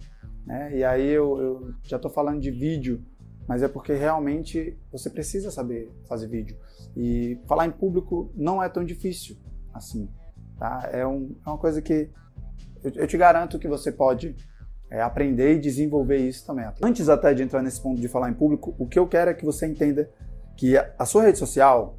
Né? 0.48 0.78
E 0.78 0.82
aí 0.82 1.06
eu, 1.06 1.38
eu 1.38 1.74
já 1.82 1.96
estou 1.96 2.10
falando 2.10 2.40
de 2.40 2.50
vídeo, 2.50 3.04
mas 3.46 3.62
é 3.62 3.68
porque 3.68 3.92
realmente 3.92 4.78
você 4.90 5.10
precisa 5.10 5.50
saber 5.50 5.92
fazer 6.08 6.26
vídeo. 6.26 6.56
E 6.96 7.38
falar 7.46 7.66
em 7.66 7.70
público 7.70 8.32
não 8.34 8.62
é 8.62 8.68
tão 8.68 8.82
difícil 8.82 9.36
assim. 9.74 10.08
Tá? 10.58 10.88
É, 10.90 11.06
um, 11.06 11.36
é 11.44 11.50
uma 11.50 11.58
coisa 11.58 11.82
que 11.82 12.10
eu, 12.82 12.90
eu, 12.94 13.06
te 13.06 13.18
garanto 13.18 13.58
que 13.58 13.68
você 13.68 13.92
pode 13.92 14.34
é, 14.90 15.02
aprender 15.02 15.56
e 15.56 15.60
desenvolver 15.60 16.16
isso 16.16 16.46
também. 16.46 16.66
Antes 16.82 17.10
até 17.10 17.34
de 17.34 17.42
entrar 17.42 17.62
nesse 17.62 17.82
ponto 17.82 18.00
de 18.00 18.08
falar 18.08 18.30
em 18.30 18.34
público, 18.34 18.74
o 18.78 18.88
que 18.88 18.98
eu 18.98 19.06
quero 19.06 19.30
é 19.30 19.34
que 19.34 19.44
você 19.44 19.66
entenda 19.66 20.10
que 20.56 20.78
a, 20.78 21.04
sua 21.04 21.24
rede 21.24 21.36
social 21.36 21.98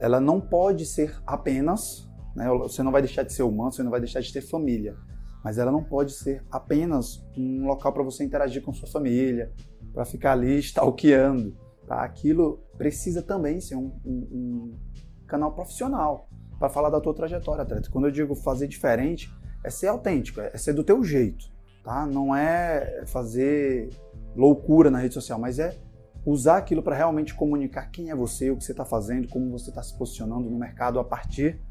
ela 0.00 0.18
não 0.18 0.40
pode 0.40 0.86
ser 0.86 1.14
apenas, 1.26 2.08
né, 2.34 2.48
você 2.48 2.82
não 2.82 2.90
vai 2.90 3.02
deixar 3.02 3.22
de 3.22 3.34
ser 3.34 3.42
humano, 3.42 3.70
você 3.70 3.82
não 3.82 3.90
vai 3.90 4.00
deixar 4.00 4.20
de 4.20 4.32
ter 4.32 4.40
família 4.40 4.96
mas 5.46 5.58
ela 5.58 5.70
não 5.70 5.84
pode 5.84 6.10
ser 6.10 6.44
apenas 6.50 7.24
um 7.38 7.68
local 7.68 7.92
para 7.92 8.02
você 8.02 8.24
interagir 8.24 8.60
com 8.64 8.72
sua 8.72 8.88
família, 8.88 9.52
para 9.94 10.04
ficar 10.04 10.32
ali 10.32 10.58
stalkeando. 10.58 11.56
Tá? 11.86 12.02
Aquilo 12.02 12.64
precisa 12.76 13.22
também 13.22 13.60
ser 13.60 13.76
um, 13.76 13.96
um, 14.04 14.28
um 14.32 14.78
canal 15.24 15.54
profissional 15.54 16.28
para 16.58 16.68
falar 16.68 16.90
da 16.90 17.00
tua 17.00 17.14
trajetória, 17.14 17.62
atleta. 17.62 17.88
Quando 17.92 18.06
eu 18.06 18.10
digo 18.10 18.34
fazer 18.34 18.66
diferente, 18.66 19.32
é 19.62 19.70
ser 19.70 19.86
autêntico, 19.86 20.40
é 20.40 20.58
ser 20.58 20.72
do 20.72 20.82
teu 20.82 21.04
jeito, 21.04 21.44
tá? 21.84 22.04
Não 22.04 22.34
é 22.34 23.04
fazer 23.06 23.90
loucura 24.34 24.90
na 24.90 24.98
rede 24.98 25.14
social, 25.14 25.38
mas 25.38 25.60
é 25.60 25.78
usar 26.24 26.56
aquilo 26.56 26.82
para 26.82 26.96
realmente 26.96 27.32
comunicar 27.32 27.88
quem 27.92 28.10
é 28.10 28.16
você, 28.16 28.50
o 28.50 28.56
que 28.56 28.64
você 28.64 28.72
está 28.72 28.84
fazendo, 28.84 29.28
como 29.28 29.48
você 29.52 29.70
está 29.70 29.80
se 29.80 29.96
posicionando 29.96 30.50
no 30.50 30.58
mercado 30.58 30.98
a 30.98 31.04
partir 31.04 31.62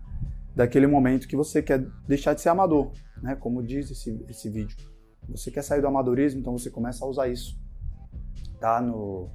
daquele 0.55 0.87
momento 0.87 1.27
que 1.27 1.35
você 1.35 1.61
quer 1.61 1.85
deixar 2.07 2.33
de 2.33 2.41
ser 2.41 2.49
amador, 2.49 2.91
né? 3.21 3.35
Como 3.35 3.61
diz 3.61 3.91
esse, 3.91 4.25
esse 4.29 4.49
vídeo. 4.49 4.77
Você 5.29 5.51
quer 5.51 5.63
sair 5.63 5.81
do 5.81 5.87
amadorismo, 5.87 6.39
então 6.39 6.57
você 6.57 6.69
começa 6.69 7.03
a 7.03 7.07
usar 7.07 7.27
isso, 7.27 7.59
tá? 8.59 8.79
No, 8.79 9.29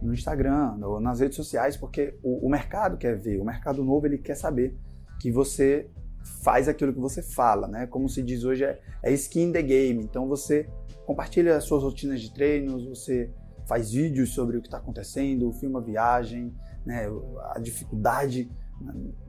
no 0.00 0.12
Instagram, 0.14 0.76
no, 0.76 1.00
nas 1.00 1.20
redes 1.20 1.36
sociais, 1.36 1.76
porque 1.76 2.16
o, 2.22 2.46
o, 2.46 2.50
mercado 2.50 2.96
quer 2.96 3.18
ver, 3.18 3.40
o 3.40 3.44
mercado 3.44 3.82
novo 3.82 4.06
ele 4.06 4.18
quer 4.18 4.36
saber 4.36 4.78
que 5.20 5.30
você 5.32 5.90
faz 6.42 6.68
aquilo 6.68 6.92
que 6.92 7.00
você 7.00 7.22
fala, 7.22 7.66
né? 7.66 7.86
Como 7.86 8.08
se 8.08 8.22
diz 8.22 8.44
hoje, 8.44 8.64
é, 8.64 8.80
é 9.02 9.12
skin 9.12 9.50
the 9.50 9.62
game. 9.62 10.04
Então 10.04 10.28
você 10.28 10.68
compartilha 11.04 11.56
as 11.56 11.64
suas 11.64 11.82
rotinas 11.82 12.20
de 12.20 12.32
treinos, 12.32 12.86
você 12.86 13.30
faz 13.66 13.90
vídeos 13.90 14.30
sobre 14.30 14.58
o 14.58 14.60
que 14.60 14.68
está 14.68 14.78
acontecendo, 14.78 15.52
filma 15.52 15.80
viagem, 15.80 16.54
né? 16.84 17.06
A 17.54 17.58
dificuldade, 17.58 18.50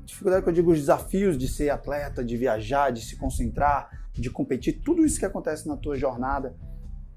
dificuldade 0.06 0.44
que 0.44 0.50
eu 0.50 0.54
digo, 0.54 0.72
os 0.72 0.80
desafios 0.80 1.38
de 1.38 1.48
ser 1.48 1.70
atleta, 1.70 2.24
de 2.24 2.38
viajar, 2.38 2.92
de 2.92 3.02
se 3.02 3.18
concentrar, 3.18 3.90
de 4.14 4.30
competir, 4.30 4.82
tudo 4.84 5.06
isso 5.06 5.20
que 5.20 5.26
acontece 5.26 5.68
na 5.68 5.76
tua 5.76 5.98
jornada, 5.98 6.56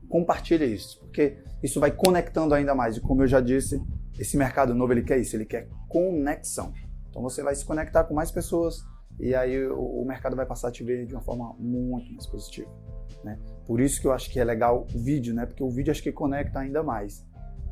compartilha 0.08 0.64
isso, 0.64 0.98
porque 1.00 1.38
isso 1.62 1.78
vai 1.78 1.90
conectando 1.90 2.54
ainda 2.54 2.74
mais. 2.74 2.96
E 2.96 3.00
como 3.00 3.22
eu 3.22 3.26
já 3.26 3.40
disse, 3.40 3.80
esse 4.18 4.36
mercado 4.36 4.74
novo 4.74 4.92
ele 4.92 5.02
quer 5.02 5.18
isso, 5.18 5.36
ele 5.36 5.44
quer 5.44 5.68
conexão. 5.88 6.72
Então 7.08 7.22
você 7.22 7.42
vai 7.42 7.54
se 7.54 7.64
conectar 7.64 8.04
com 8.04 8.14
mais 8.14 8.30
pessoas 8.30 8.82
e 9.18 9.34
aí 9.34 9.66
o, 9.66 10.02
o 10.02 10.04
mercado 10.06 10.34
vai 10.34 10.46
passar 10.46 10.68
a 10.68 10.70
te 10.70 10.82
ver 10.82 11.06
de 11.06 11.14
uma 11.14 11.22
forma 11.22 11.54
muito 11.58 12.12
mais 12.12 12.26
positiva. 12.26 12.70
Né? 13.24 13.38
Por 13.66 13.80
isso 13.80 14.00
que 14.00 14.06
eu 14.06 14.12
acho 14.12 14.30
que 14.30 14.38
é 14.38 14.44
legal 14.44 14.86
o 14.94 14.98
vídeo, 14.98 15.34
né? 15.34 15.44
Porque 15.44 15.62
o 15.62 15.70
vídeo 15.70 15.90
acho 15.90 16.02
que 16.02 16.12
conecta 16.12 16.60
ainda 16.60 16.82
mais. 16.82 17.26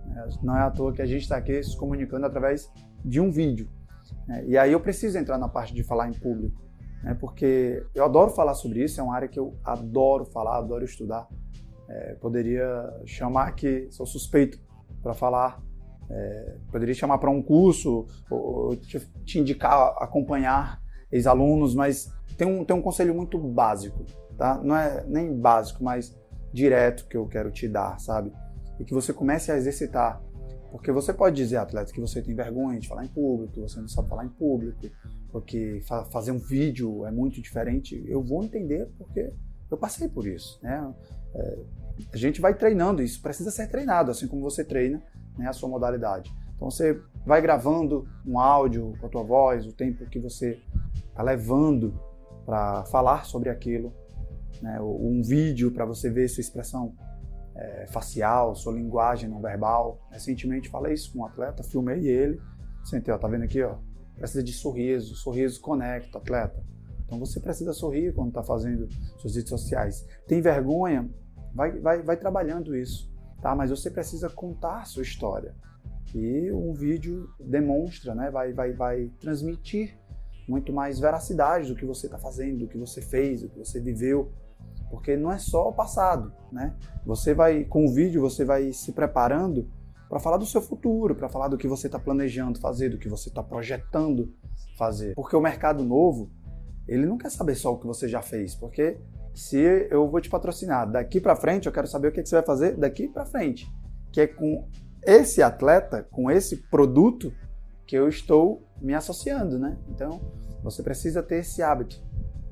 Né? 0.06 0.28
Não 0.42 0.56
é 0.56 0.62
à 0.62 0.70
toa 0.70 0.92
que 0.92 1.02
a 1.02 1.06
gente 1.06 1.22
está 1.22 1.36
aqui 1.36 1.62
se 1.62 1.76
comunicando 1.76 2.26
através 2.26 2.70
de 3.04 3.20
um 3.20 3.30
vídeo. 3.30 3.68
Né? 4.26 4.44
E 4.46 4.58
aí 4.58 4.72
eu 4.72 4.80
preciso 4.80 5.18
entrar 5.18 5.38
na 5.38 5.48
parte 5.48 5.74
de 5.74 5.82
falar 5.82 6.08
em 6.08 6.12
público, 6.12 6.62
né? 7.02 7.14
porque 7.14 7.84
eu 7.94 8.04
adoro 8.04 8.30
falar 8.30 8.54
sobre 8.54 8.82
isso, 8.82 9.00
é 9.00 9.02
uma 9.02 9.14
área 9.14 9.28
que 9.28 9.38
eu 9.38 9.56
adoro 9.64 10.24
falar, 10.24 10.58
adoro 10.58 10.84
estudar. 10.84 11.28
É, 11.88 12.14
poderia 12.14 12.92
chamar 13.04 13.52
que 13.52 13.88
sou 13.90 14.04
suspeito 14.04 14.58
para 15.02 15.14
falar, 15.14 15.62
é, 16.10 16.56
poderia 16.70 16.94
chamar 16.94 17.18
para 17.18 17.30
um 17.30 17.42
curso, 17.42 18.06
ou, 18.30 18.38
ou 18.38 18.76
te, 18.76 18.98
te, 19.24 19.38
indicar, 19.38 19.94
acompanhar 19.98 20.80
ex-alunos, 21.10 21.74
mas 21.74 22.12
tem 22.36 22.46
um, 22.46 22.64
tem 22.64 22.76
um 22.76 22.82
conselho 22.82 23.14
muito 23.14 23.38
básico, 23.38 24.04
tá? 24.36 24.60
Não 24.62 24.76
é 24.76 25.04
nem 25.06 25.38
básico, 25.38 25.82
mas 25.82 26.16
direto 26.52 27.06
que 27.06 27.16
eu 27.16 27.26
quero 27.26 27.50
te 27.50 27.68
dar, 27.68 27.98
sabe? 28.00 28.32
E 28.78 28.84
que 28.84 28.94
você 28.94 29.12
comece 29.12 29.50
a 29.50 29.56
exercitar. 29.56 30.20
Porque 30.76 30.92
você 30.92 31.12
pode 31.12 31.36
dizer, 31.36 31.56
atleta, 31.56 31.92
que 31.92 32.00
você 32.00 32.20
tem 32.20 32.34
vergonha 32.34 32.78
de 32.78 32.86
falar 32.86 33.04
em 33.04 33.08
público, 33.08 33.60
você 33.60 33.80
não 33.80 33.88
sabe 33.88 34.08
falar 34.08 34.26
em 34.26 34.28
público, 34.28 34.78
porque 35.32 35.80
fa 35.86 36.04
fazer 36.04 36.32
um 36.32 36.38
vídeo 36.38 37.06
é 37.06 37.10
muito 37.10 37.40
diferente. 37.40 38.04
Eu 38.06 38.22
vou 38.22 38.44
entender 38.44 38.86
porque 38.98 39.32
eu 39.70 39.76
passei 39.78 40.06
por 40.06 40.26
isso, 40.26 40.60
né? 40.62 40.94
É, 41.34 41.58
a 42.12 42.16
gente 42.16 42.40
vai 42.40 42.54
treinando, 42.54 43.02
isso 43.02 43.22
precisa 43.22 43.50
ser 43.50 43.68
treinado, 43.68 44.10
assim 44.10 44.28
como 44.28 44.42
você 44.42 44.62
treina 44.62 45.02
né, 45.38 45.48
a 45.48 45.52
sua 45.52 45.68
modalidade. 45.68 46.30
Então 46.54 46.70
você 46.70 47.00
vai 47.24 47.40
gravando 47.40 48.06
um 48.26 48.38
áudio 48.38 48.92
com 49.00 49.06
a 49.06 49.08
tua 49.08 49.22
voz, 49.22 49.66
o 49.66 49.72
tempo 49.72 50.04
que 50.06 50.18
você 50.18 50.60
está 51.08 51.22
levando 51.22 51.98
para 52.44 52.84
falar 52.84 53.24
sobre 53.24 53.48
aquilo, 53.48 53.94
né, 54.60 54.78
um 54.80 55.22
vídeo 55.22 55.72
para 55.72 55.86
você 55.86 56.10
ver 56.10 56.28
sua 56.28 56.42
expressão 56.42 56.94
é, 57.56 57.86
facial, 57.88 58.54
sua 58.54 58.72
linguagem 58.72 59.28
não 59.28 59.40
verbal. 59.40 60.00
Recentemente 60.10 60.68
falei 60.68 60.94
isso 60.94 61.12
com 61.12 61.20
um 61.20 61.24
atleta, 61.24 61.62
filmei 61.62 62.06
ele, 62.06 62.40
sentei, 62.84 63.12
ó, 63.12 63.18
tá 63.18 63.26
vendo 63.26 63.44
aqui, 63.44 63.62
ó, 63.62 63.76
precisa 64.14 64.42
de 64.42 64.52
sorriso, 64.52 65.14
sorriso 65.16 65.60
conecta, 65.60 66.18
atleta. 66.18 66.62
Então 67.04 67.18
você 67.18 67.40
precisa 67.40 67.72
sorrir 67.72 68.12
quando 68.14 68.28
está 68.28 68.42
fazendo 68.42 68.88
suas 69.18 69.36
redes 69.36 69.48
sociais. 69.48 70.06
Tem 70.26 70.40
vergonha? 70.40 71.08
Vai, 71.54 71.78
vai, 71.78 72.02
vai 72.02 72.16
trabalhando 72.16 72.76
isso, 72.76 73.10
tá? 73.40 73.54
Mas 73.54 73.70
você 73.70 73.90
precisa 73.90 74.28
contar 74.28 74.86
sua 74.86 75.02
história. 75.02 75.54
E 76.14 76.50
um 76.52 76.72
vídeo 76.72 77.28
demonstra, 77.38 78.14
né? 78.14 78.30
Vai, 78.30 78.52
vai, 78.52 78.72
vai 78.72 79.10
transmitir 79.20 79.98
muito 80.48 80.72
mais 80.72 80.98
veracidade 80.98 81.68
do 81.68 81.76
que 81.76 81.84
você 81.84 82.06
está 82.06 82.18
fazendo, 82.18 82.60
do 82.60 82.68
que 82.68 82.78
você 82.78 83.00
fez, 83.00 83.42
do 83.42 83.48
que 83.48 83.58
você 83.58 83.80
viveu, 83.80 84.32
porque 84.90 85.16
não 85.16 85.32
é 85.32 85.38
só 85.38 85.68
o 85.68 85.72
passado, 85.72 86.32
né? 86.52 86.74
Você 87.04 87.34
vai 87.34 87.64
com 87.64 87.84
o 87.84 87.92
vídeo 87.92 88.20
você 88.20 88.44
vai 88.44 88.72
se 88.72 88.92
preparando 88.92 89.68
para 90.08 90.20
falar 90.20 90.36
do 90.36 90.46
seu 90.46 90.62
futuro, 90.62 91.14
para 91.14 91.28
falar 91.28 91.48
do 91.48 91.58
que 91.58 91.66
você 91.66 91.88
está 91.88 91.98
planejando 91.98 92.60
fazer, 92.60 92.90
do 92.90 92.98
que 92.98 93.08
você 93.08 93.28
está 93.28 93.42
projetando 93.42 94.32
fazer, 94.78 95.14
porque 95.14 95.34
o 95.34 95.40
mercado 95.40 95.84
novo 95.84 96.30
ele 96.86 97.06
não 97.06 97.18
quer 97.18 97.30
saber 97.30 97.56
só 97.56 97.72
o 97.72 97.78
que 97.78 97.86
você 97.86 98.08
já 98.08 98.22
fez, 98.22 98.54
porque 98.54 98.98
se 99.34 99.58
eu 99.90 100.08
vou 100.08 100.20
te 100.20 100.30
patrocinar 100.30 100.90
daqui 100.90 101.20
para 101.20 101.36
frente, 101.36 101.66
eu 101.66 101.72
quero 101.72 101.86
saber 101.86 102.08
o 102.08 102.12
que, 102.12 102.24
você 102.24 102.36
vai 102.36 102.44
fazer 102.44 102.76
daqui 102.76 103.06
para 103.06 103.26
frente, 103.26 103.70
que 104.10 104.22
é 104.22 104.26
com 104.26 104.66
esse 105.02 105.42
atleta, 105.42 106.06
com 106.10 106.30
esse 106.30 106.56
produto 106.68 107.30
que 107.86 107.94
eu 107.94 108.08
estou 108.08 108.66
me 108.80 108.94
associando, 108.94 109.58
né? 109.58 109.76
Então, 109.88 110.20
você 110.62 110.82
precisa 110.82 111.22
ter 111.22 111.40
esse 111.40 111.62
hábito, 111.62 112.02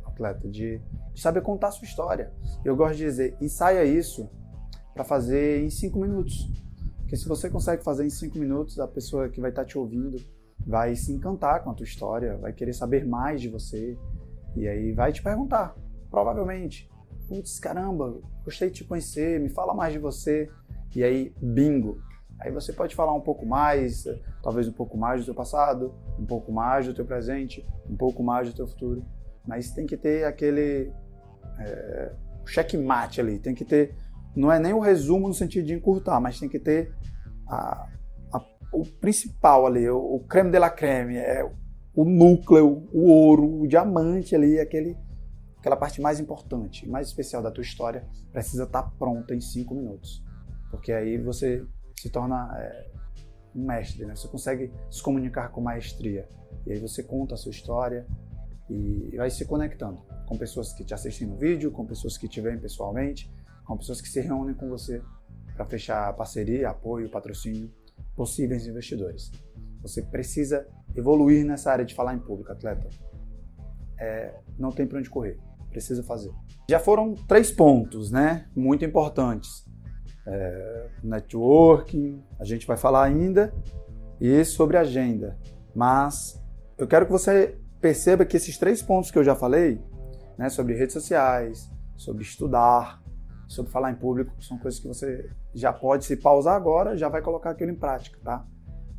atleta, 0.05 0.47
de, 0.49 0.81
de 1.14 1.21
saber 1.21 1.40
contar 1.40 1.68
a 1.68 1.71
sua 1.71 1.87
história. 1.87 2.33
Eu 2.64 2.76
gosto 2.76 2.97
de 2.97 3.04
dizer, 3.04 3.37
ensaia 3.40 3.85
isso 3.85 4.28
para 4.92 5.04
fazer 5.04 5.64
em 5.64 5.71
cinco 5.71 5.99
minutos. 5.99 6.50
Porque 6.99 7.16
se 7.16 7.28
você 7.28 7.49
consegue 7.49 7.83
fazer 7.83 8.04
em 8.04 8.11
cinco 8.11 8.38
minutos, 8.38 8.78
a 8.80 8.88
pessoa 8.88 9.28
que 9.28 9.40
vai 9.40 9.50
estar 9.50 9.62
tá 9.62 9.68
te 9.68 9.78
ouvindo 9.78 10.16
vai 10.66 10.97
se 10.97 11.12
encantar 11.12 11.62
com 11.62 11.71
a 11.71 11.75
tua 11.75 11.85
história, 11.85 12.37
vai 12.38 12.52
querer 12.52 12.73
saber 12.73 13.06
mais 13.06 13.40
de 13.40 13.49
você, 13.49 13.99
e 14.56 14.66
aí 14.66 14.92
vai 14.92 15.12
te 15.12 15.23
perguntar, 15.23 15.76
provavelmente. 16.11 16.90
Putz, 17.28 17.59
caramba, 17.59 18.21
gostei 18.44 18.68
de 18.68 18.76
te 18.76 18.85
conhecer, 18.85 19.40
me 19.40 19.49
fala 19.49 19.75
mais 19.75 19.92
de 19.92 19.99
você. 19.99 20.49
E 20.94 21.02
aí, 21.02 21.35
bingo. 21.40 21.99
Aí 22.38 22.52
você 22.52 22.73
pode 22.73 22.94
falar 22.94 23.14
um 23.14 23.21
pouco 23.21 23.47
mais, 23.47 24.04
talvez 24.42 24.68
um 24.68 24.73
pouco 24.73 24.97
mais 24.97 25.21
do 25.21 25.26
teu 25.26 25.35
passado, 25.35 25.94
um 26.18 26.26
pouco 26.26 26.52
mais 26.52 26.87
do 26.87 26.94
teu 26.94 27.04
presente, 27.04 27.66
um 27.88 27.97
pouco 27.97 28.23
mais 28.23 28.49
do 28.49 28.54
teu 28.54 28.66
futuro. 28.66 29.04
Mas 29.47 29.73
tem 29.73 29.87
que 29.87 29.97
ter 29.97 30.25
aquele 30.25 30.92
é, 31.58 32.12
checkmate 32.46 33.20
ali, 33.20 33.38
tem 33.38 33.54
que 33.54 33.64
ter, 33.64 33.94
não 34.34 34.50
é 34.50 34.58
nem 34.58 34.73
o 34.73 34.80
resumo 34.80 35.28
no 35.28 35.34
sentido 35.34 35.66
de 35.66 35.75
encurtar, 35.75 36.20
mas 36.20 36.38
tem 36.38 36.49
que 36.49 36.58
ter 36.58 36.94
a, 37.46 37.88
a, 38.32 38.44
o 38.73 38.84
principal 39.00 39.66
ali, 39.66 39.88
o, 39.88 39.99
o 39.99 40.20
creme 40.20 40.50
de 40.50 40.58
la 40.58 40.70
creme, 40.70 41.16
é 41.16 41.44
o 41.94 42.04
núcleo, 42.04 42.88
o 42.92 43.08
ouro, 43.08 43.62
o 43.62 43.68
diamante 43.68 44.34
ali, 44.34 44.58
aquele, 44.58 44.96
aquela 45.58 45.76
parte 45.76 46.00
mais 46.00 46.18
importante, 46.18 46.88
mais 46.88 47.06
especial 47.06 47.42
da 47.42 47.50
tua 47.50 47.62
história, 47.62 48.04
precisa 48.32 48.64
estar 48.64 48.82
tá 48.82 48.90
pronta 48.99 49.34
em 49.34 49.40
cinco 49.40 49.75
minutos. 49.75 50.23
Porque 50.70 50.92
aí 50.92 51.16
você 51.18 51.64
se 51.96 52.11
torna 52.11 52.52
é, 52.58 52.90
um 53.54 53.64
mestre, 53.64 54.04
né? 54.04 54.16
Você 54.16 54.26
consegue 54.26 54.73
se 54.90 55.00
comunicar 55.00 55.50
com 55.50 55.61
maestria. 55.61 56.28
E 56.66 56.73
aí 56.73 56.80
você 56.80 57.02
conta 57.02 57.34
a 57.34 57.37
sua 57.37 57.50
história 57.50 58.06
e 58.68 59.16
vai 59.16 59.30
se 59.30 59.44
conectando 59.44 60.02
com 60.26 60.38
pessoas 60.38 60.73
que 60.73 60.85
te 60.85 60.94
assistem 60.94 61.28
no 61.28 61.37
vídeo, 61.37 61.71
com 61.71 61.85
pessoas 61.85 62.16
que 62.16 62.28
te 62.28 62.40
veem 62.40 62.59
pessoalmente, 62.59 63.30
com 63.64 63.76
pessoas 63.76 64.00
que 64.00 64.09
se 64.09 64.21
reúnem 64.21 64.54
com 64.54 64.68
você 64.68 65.02
para 65.54 65.64
fechar 65.66 66.12
parceria, 66.14 66.71
apoio, 66.71 67.11
patrocínio, 67.11 67.71
possíveis 68.16 68.66
investidores. 68.66 69.30
Você 69.83 70.02
precisa 70.02 70.66
evoluir 70.97 71.44
nessa 71.44 71.71
área 71.71 71.85
de 71.85 71.94
falar 71.94 72.14
em 72.14 72.18
público, 72.18 72.50
atleta. 72.50 72.88
É, 73.99 74.35
não 74.59 74.71
tem 74.71 74.87
para 74.87 74.99
onde 74.99 75.11
correr, 75.11 75.38
precisa 75.71 76.02
fazer. 76.02 76.33
Já 76.68 76.80
foram 76.80 77.14
três 77.14 77.52
pontos, 77.52 78.11
né? 78.11 78.49
Muito 78.56 78.85
importantes. 78.85 79.64
É, 80.26 80.90
networking, 81.02 82.23
a 82.40 82.44
gente 82.44 82.66
vai 82.66 82.78
falar 82.78 83.04
ainda, 83.04 83.54
e 84.21 84.44
sobre 84.44 84.76
agenda. 84.76 85.38
Mas 85.75 86.42
eu 86.78 86.87
quero 86.87 87.04
que 87.06 87.12
você 87.12 87.59
perceba 87.85 88.25
que 88.25 88.35
esses 88.35 88.57
três 88.57 88.81
pontos 88.81 89.11
que 89.11 89.19
eu 89.19 89.23
já 89.23 89.37
falei, 89.37 89.79
né, 90.38 90.49
sobre 90.49 90.73
redes 90.73 90.95
sociais, 90.95 91.71
sobre 91.99 92.23
estudar, 92.23 93.03
sobre 93.47 93.71
falar 93.71 93.91
em 93.91 93.95
público, 93.95 94.33
são 94.43 94.57
coisas 94.57 94.81
que 94.81 94.88
você 94.88 95.31
já 95.53 95.71
pode 95.71 96.07
se 96.07 96.17
pausar 96.17 96.55
agora, 96.55 96.97
já 96.97 97.11
vai 97.11 97.21
colocar 97.21 97.50
aquilo 97.50 97.71
em 97.71 97.75
prática, 97.75 98.19
tá? 98.25 98.43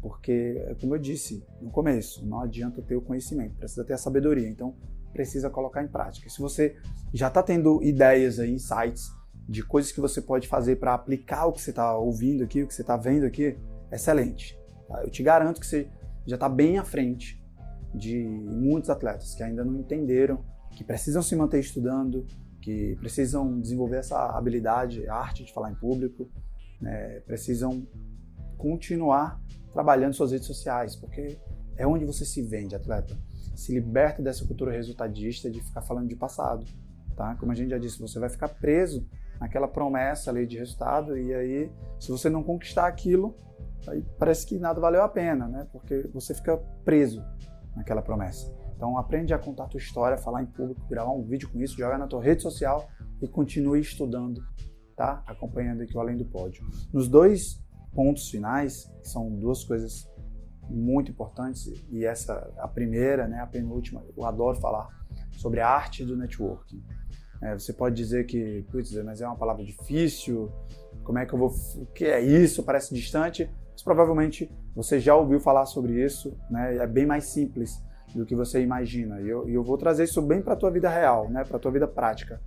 Porque, 0.04 0.64
como 0.80 0.94
eu 0.94 1.00
disse 1.00 1.44
no 1.60 1.72
começo, 1.72 2.24
não 2.28 2.42
adianta 2.42 2.80
ter 2.80 2.96
o 2.96 3.02
conhecimento, 3.02 3.56
precisa 3.56 3.84
ter 3.84 3.94
a 3.94 3.98
sabedoria. 3.98 4.48
Então, 4.48 4.76
precisa 5.12 5.50
colocar 5.50 5.84
em 5.84 5.88
prática. 5.88 6.30
Se 6.30 6.40
você 6.40 6.76
já 7.12 7.30
está 7.30 7.42
tendo 7.42 7.82
ideias 7.82 8.38
aí, 8.38 8.54
insights 8.54 9.12
de 9.50 9.64
coisas 9.64 9.92
que 9.92 10.00
você 10.00 10.22
pode 10.22 10.48
fazer 10.48 10.76
para 10.76 10.94
aplicar 10.94 11.48
o 11.48 11.52
que 11.52 11.60
você 11.60 11.72
está 11.72 11.98
ouvindo 11.98 12.44
aqui, 12.44 12.62
o 12.62 12.68
que 12.68 12.74
você 12.76 12.84
está 12.84 12.96
vendo 12.96 13.26
aqui, 13.26 13.58
excelente. 13.92 14.56
Tá? 14.88 15.04
Eu 15.04 15.10
te 15.10 15.24
garanto 15.24 15.60
que 15.60 15.66
você 15.66 15.88
já 16.28 16.36
está 16.36 16.48
bem 16.48 16.78
à 16.78 16.84
frente 16.84 17.44
de 17.96 18.24
muitos 18.24 18.90
atletas 18.90 19.34
que 19.34 19.44
ainda 19.44 19.64
não 19.64 19.80
entenderam, 19.80 20.44
que 20.72 20.84
precisam 20.84 21.22
se 21.22 21.36
manter 21.36 21.60
estudando, 21.60 22.26
que 22.62 22.96
precisam 22.98 23.60
desenvolver 23.60 23.98
essa 23.98 24.38
habilidade, 24.38 25.08
a 25.08 25.16
arte 25.16 25.46
de 25.46 25.54
falar 25.54 25.72
em 25.72 25.76
público, 25.76 26.30
né? 26.82 27.22
precisam 27.22 27.88
continuar 28.58 29.42
trabalhando 29.72 30.14
suas 30.14 30.32
redes 30.32 30.48
sociais, 30.48 30.96
porque 30.96 31.38
é 31.78 31.86
onde 31.86 32.06
você 32.06 32.26
se 32.26 32.42
vende, 32.42 32.76
atleta. 32.76 33.16
Se 33.56 33.74
liberta 33.74 34.22
dessa 34.22 34.46
cultura 34.46 34.72
resultadista 34.72 35.50
de 35.50 35.62
ficar 35.62 35.82
falando 35.82 36.08
de 36.08 36.16
passado, 36.16 36.66
tá? 37.16 37.36
Como 37.36 37.52
a 37.52 37.56
gente 37.56 37.70
já 37.70 37.78
disse, 37.78 38.00
você 38.00 38.20
vai 38.20 38.30
ficar 38.30 38.50
preso 38.50 39.08
naquela 39.40 39.68
promessa 39.68 40.30
ali 40.30 40.46
de 40.46 40.58
resultado 40.58 41.18
e 41.18 41.34
aí, 41.34 41.72
se 42.00 42.12
você 42.12 42.30
não 42.30 42.44
conquistar 42.44 42.88
aquilo, 42.88 43.36
aí 43.88 44.04
parece 44.18 44.46
que 44.46 44.58
nada 44.58 44.80
valeu 44.80 45.04
a 45.04 45.10
pena, 45.10 45.48
né? 45.48 45.68
Porque 45.72 46.10
você 46.14 46.34
fica 46.34 46.58
preso 46.84 47.24
naquela 47.76 48.02
promessa. 48.02 48.52
Então 48.76 48.98
aprende 48.98 49.34
a 49.34 49.40
contar 49.40 49.68
tua 49.68 49.78
história, 49.78 50.18
falar 50.18 50.44
em 50.44 50.46
público, 50.46 50.86
gravar 50.88 51.12
um 51.12 51.24
vídeo 51.24 51.50
com 51.50 51.62
isso, 51.62 51.78
jogar 51.78 51.98
na 51.98 52.08
tua 52.08 52.24
rede 52.24 52.42
social 52.42 52.88
e 53.22 53.28
continue 53.28 53.80
estudando, 53.80 54.42
tá? 54.96 55.24
Acompanhando 55.26 55.82
aqui 55.82 55.96
o 55.96 56.00
Além 56.00 56.18
do 56.18 56.26
Pódio. 56.26 56.66
Nos 56.94 57.08
dois 57.08 57.64
pontos 57.94 58.30
finais, 58.30 58.92
são 59.04 59.30
duas 59.30 59.64
coisas 59.64 60.10
muito 60.70 61.12
importantes, 61.12 61.72
e 61.90 62.04
essa, 62.04 62.52
a 62.58 62.68
primeira, 62.68 63.28
né, 63.28 63.40
a 63.40 63.48
penúltima, 63.48 64.04
eu 64.18 64.26
adoro 64.26 64.60
falar 64.60 64.90
sobre 65.38 65.60
a 65.62 65.70
arte 65.70 66.04
do 66.04 66.18
networking. 66.18 66.84
É, 67.42 67.54
você 67.54 67.72
pode 67.72 67.96
dizer 67.96 68.26
que, 68.26 68.66
putz, 68.72 68.92
mas 69.04 69.22
é 69.22 69.28
uma 69.28 69.36
palavra 69.36 69.64
difícil, 69.64 70.52
como 71.04 71.20
é 71.20 71.26
que 71.26 71.34
eu 71.34 71.40
vou, 71.40 71.50
o 71.78 71.86
que 71.88 72.06
é 72.06 72.20
isso, 72.20 72.64
parece 72.64 72.94
distante, 72.94 73.50
mas 73.76 73.84
provavelmente 73.84 74.50
você 74.74 75.02
já 75.02 75.14
ouviu 75.18 75.38
falar 75.38 75.66
sobre 75.66 76.02
isso, 76.02 76.34
né, 76.50 76.78
é 76.78 76.88
bem 76.88 77.06
mais 77.06 77.26
simples 77.26 77.84
do 78.16 78.26
que 78.26 78.34
você 78.34 78.62
imagina, 78.62 79.20
e 79.20 79.28
eu, 79.28 79.50
eu 79.50 79.62
vou 79.62 79.78
trazer 79.78 80.06
isso 80.06 80.22
bem 80.22 80.42
para 80.42 80.54
a 80.54 80.56
tua 80.56 80.72
vida 80.72 80.90
real, 80.90 81.30
né, 81.30 81.44
para 81.44 81.58
a 81.58 81.60
tua 81.60 81.72
vida 81.72 81.86
prática. 81.86 82.42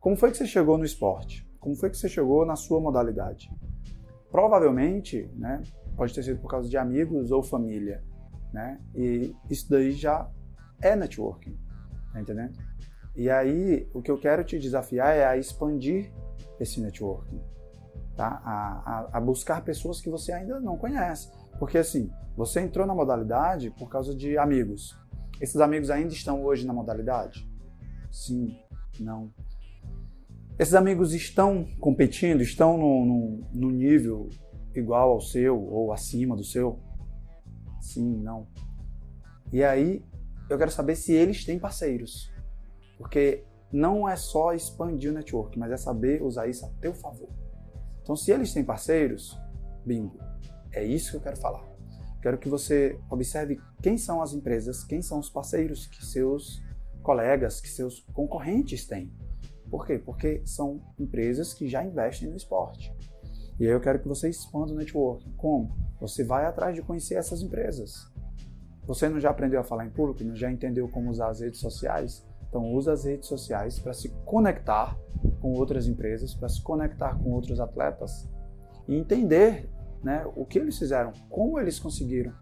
Como 0.00 0.16
foi 0.16 0.32
que 0.32 0.36
você 0.36 0.48
chegou 0.48 0.76
no 0.76 0.84
esporte? 0.84 1.48
Como 1.60 1.76
foi 1.76 1.90
que 1.90 1.96
você 1.96 2.08
chegou 2.08 2.44
na 2.44 2.56
sua 2.56 2.80
modalidade? 2.80 3.48
Provavelmente, 4.32 5.30
né, 5.36 5.62
pode 5.96 6.12
ter 6.12 6.24
sido 6.24 6.40
por 6.40 6.50
causa 6.50 6.68
de 6.68 6.76
amigos 6.76 7.30
ou 7.30 7.40
família, 7.40 8.02
né? 8.52 8.80
E 8.96 9.32
isso 9.48 9.70
daí 9.70 9.92
já 9.92 10.28
é 10.82 10.96
networking, 10.96 11.56
tá 12.12 12.20
entendendo? 12.20 12.58
E 13.14 13.30
aí, 13.30 13.88
o 13.94 14.02
que 14.02 14.10
eu 14.10 14.18
quero 14.18 14.42
te 14.42 14.58
desafiar 14.58 15.14
é 15.14 15.24
a 15.24 15.36
expandir 15.36 16.12
esse 16.58 16.80
networking, 16.80 17.40
tá? 18.16 18.40
A, 18.44 19.08
a, 19.14 19.18
a 19.18 19.20
buscar 19.20 19.62
pessoas 19.64 20.00
que 20.00 20.10
você 20.10 20.32
ainda 20.32 20.60
não 20.60 20.76
conhece. 20.76 21.30
Porque 21.58 21.78
assim, 21.78 22.10
você 22.36 22.60
entrou 22.60 22.86
na 22.86 22.94
modalidade 22.94 23.70
por 23.70 23.88
causa 23.88 24.14
de 24.14 24.36
amigos. 24.36 24.98
Esses 25.40 25.60
amigos 25.60 25.90
ainda 25.90 26.12
estão 26.12 26.44
hoje 26.44 26.66
na 26.66 26.72
modalidade? 26.72 27.48
Sim, 28.10 28.56
não. 29.00 29.32
Esses 30.58 30.74
amigos 30.74 31.12
estão 31.12 31.66
competindo, 31.80 32.40
estão 32.40 32.78
no, 32.78 33.04
no, 33.04 33.40
no, 33.52 33.70
nível 33.70 34.28
igual 34.72 35.12
ao 35.12 35.20
seu 35.20 35.60
ou 35.60 35.92
acima 35.92 36.36
do 36.36 36.44
seu? 36.44 36.78
Sim, 37.80 38.18
não. 38.22 38.46
E 39.52 39.64
aí 39.64 40.04
eu 40.48 40.56
quero 40.56 40.70
saber 40.70 40.94
se 40.94 41.12
eles 41.12 41.44
têm 41.44 41.58
parceiros. 41.58 42.32
Porque 42.96 43.44
não 43.72 44.08
é 44.08 44.14
só 44.14 44.54
expandir 44.54 45.10
o 45.10 45.14
network, 45.14 45.58
mas 45.58 45.72
é 45.72 45.76
saber 45.76 46.22
usar 46.22 46.46
isso 46.46 46.64
a 46.64 46.68
teu 46.80 46.94
favor. 46.94 47.28
Então, 48.04 48.14
se 48.14 48.30
eles 48.30 48.52
têm 48.52 48.62
parceiros, 48.62 49.36
bingo, 49.84 50.18
é 50.70 50.84
isso 50.84 51.10
que 51.10 51.16
eu 51.16 51.22
quero 51.22 51.38
falar. 51.38 51.64
Quero 52.20 52.36
que 52.36 52.50
você 52.50 53.00
observe 53.10 53.58
quem 53.82 53.96
são 53.96 54.20
as 54.20 54.34
empresas, 54.34 54.84
quem 54.84 55.00
são 55.00 55.18
os 55.18 55.30
parceiros 55.30 55.86
que 55.86 56.04
seus 56.04 56.62
colegas, 57.02 57.62
que 57.62 57.68
seus 57.68 58.00
concorrentes 58.12 58.86
têm. 58.86 59.10
Por 59.70 59.86
quê? 59.86 59.98
Porque 59.98 60.42
são 60.44 60.82
empresas 60.98 61.54
que 61.54 61.66
já 61.66 61.82
investem 61.82 62.28
no 62.28 62.36
esporte. 62.36 62.94
E 63.58 63.64
aí 63.66 63.72
eu 63.72 63.80
quero 63.80 63.98
que 63.98 64.08
você 64.08 64.28
expanda 64.28 64.72
o 64.72 64.76
network. 64.76 65.30
Como? 65.32 65.74
Você 65.98 66.24
vai 66.24 66.44
atrás 66.44 66.74
de 66.74 66.82
conhecer 66.82 67.14
essas 67.14 67.40
empresas. 67.40 68.12
Você 68.86 69.08
não 69.08 69.18
já 69.18 69.30
aprendeu 69.30 69.60
a 69.60 69.64
falar 69.64 69.86
em 69.86 69.90
público? 69.90 70.22
Não 70.24 70.36
já 70.36 70.52
entendeu 70.52 70.88
como 70.88 71.10
usar 71.10 71.30
as 71.30 71.40
redes 71.40 71.60
sociais? 71.60 72.26
Então 72.54 72.72
usa 72.72 72.92
as 72.92 73.04
redes 73.04 73.28
sociais 73.28 73.80
para 73.80 73.92
se 73.92 74.10
conectar 74.24 74.96
com 75.40 75.54
outras 75.54 75.88
empresas, 75.88 76.34
para 76.34 76.48
se 76.48 76.62
conectar 76.62 77.18
com 77.18 77.32
outros 77.32 77.58
atletas 77.58 78.30
e 78.86 78.94
entender 78.94 79.68
né, 80.04 80.24
o 80.36 80.46
que 80.46 80.60
eles 80.60 80.78
fizeram, 80.78 81.10
como 81.28 81.58
eles 81.58 81.80
conseguiram 81.80 82.32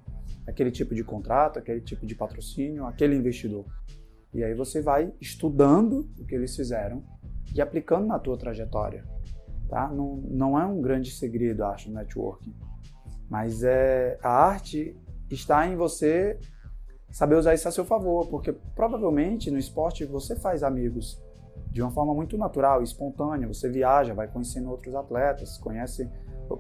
aquele 0.47 0.71
tipo 0.71 0.95
de 0.95 1.03
contrato, 1.03 1.59
aquele 1.59 1.81
tipo 1.81 2.05
de 2.05 2.15
patrocínio, 2.15 2.85
aquele 2.85 3.17
investidor. 3.17 3.65
E 4.35 4.45
aí 4.45 4.53
você 4.53 4.83
vai 4.83 5.11
estudando 5.19 6.07
o 6.19 6.27
que 6.27 6.35
eles 6.35 6.55
fizeram 6.55 7.03
e 7.55 7.63
aplicando 7.63 8.07
na 8.07 8.19
tua 8.19 8.37
trajetória. 8.37 9.07
Tá? 9.67 9.89
Não, 9.89 10.17
não 10.29 10.61
é 10.61 10.67
um 10.67 10.83
grande 10.83 11.11
segredo, 11.11 11.65
acho, 11.65 11.91
networking. 11.91 12.55
Mas 13.31 13.63
é, 13.63 14.19
a 14.23 14.29
arte 14.29 14.95
está 15.31 15.67
em 15.67 15.75
você 15.75 16.39
saber 17.13 17.37
usar 17.37 17.55
isso 17.55 17.69
a 17.69 17.71
seu 17.71 17.85
favor, 17.85 18.27
porque 18.29 18.53
provavelmente 18.75 19.51
no 19.51 19.59
esporte 19.59 20.05
você 20.05 20.35
faz 20.35 20.63
amigos 20.63 21.23
de 21.71 21.81
uma 21.81 21.91
forma 21.91 22.15
muito 22.15 22.37
natural, 22.37 22.83
espontânea. 22.83 23.47
Você 23.47 23.69
viaja, 23.69 24.15
vai 24.15 24.29
conhecendo 24.29 24.71
outros 24.71 24.95
atletas, 24.95 25.59
conhece 25.59 26.11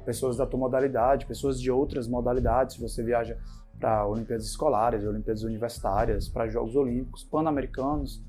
pessoas 0.04 0.36
da 0.36 0.46
tua 0.46 0.60
modalidade, 0.60 1.26
pessoas 1.26 1.60
de 1.60 1.70
outras 1.70 2.06
modalidades. 2.06 2.76
Você 2.76 3.02
viaja 3.02 3.38
para 3.78 4.06
Olimpíadas 4.06 4.46
escolares, 4.46 5.04
Olimpíadas 5.04 5.42
universitárias, 5.42 6.28
para 6.28 6.48
Jogos 6.48 6.76
Olímpicos, 6.76 7.24
Pan-Americanos. 7.24 8.22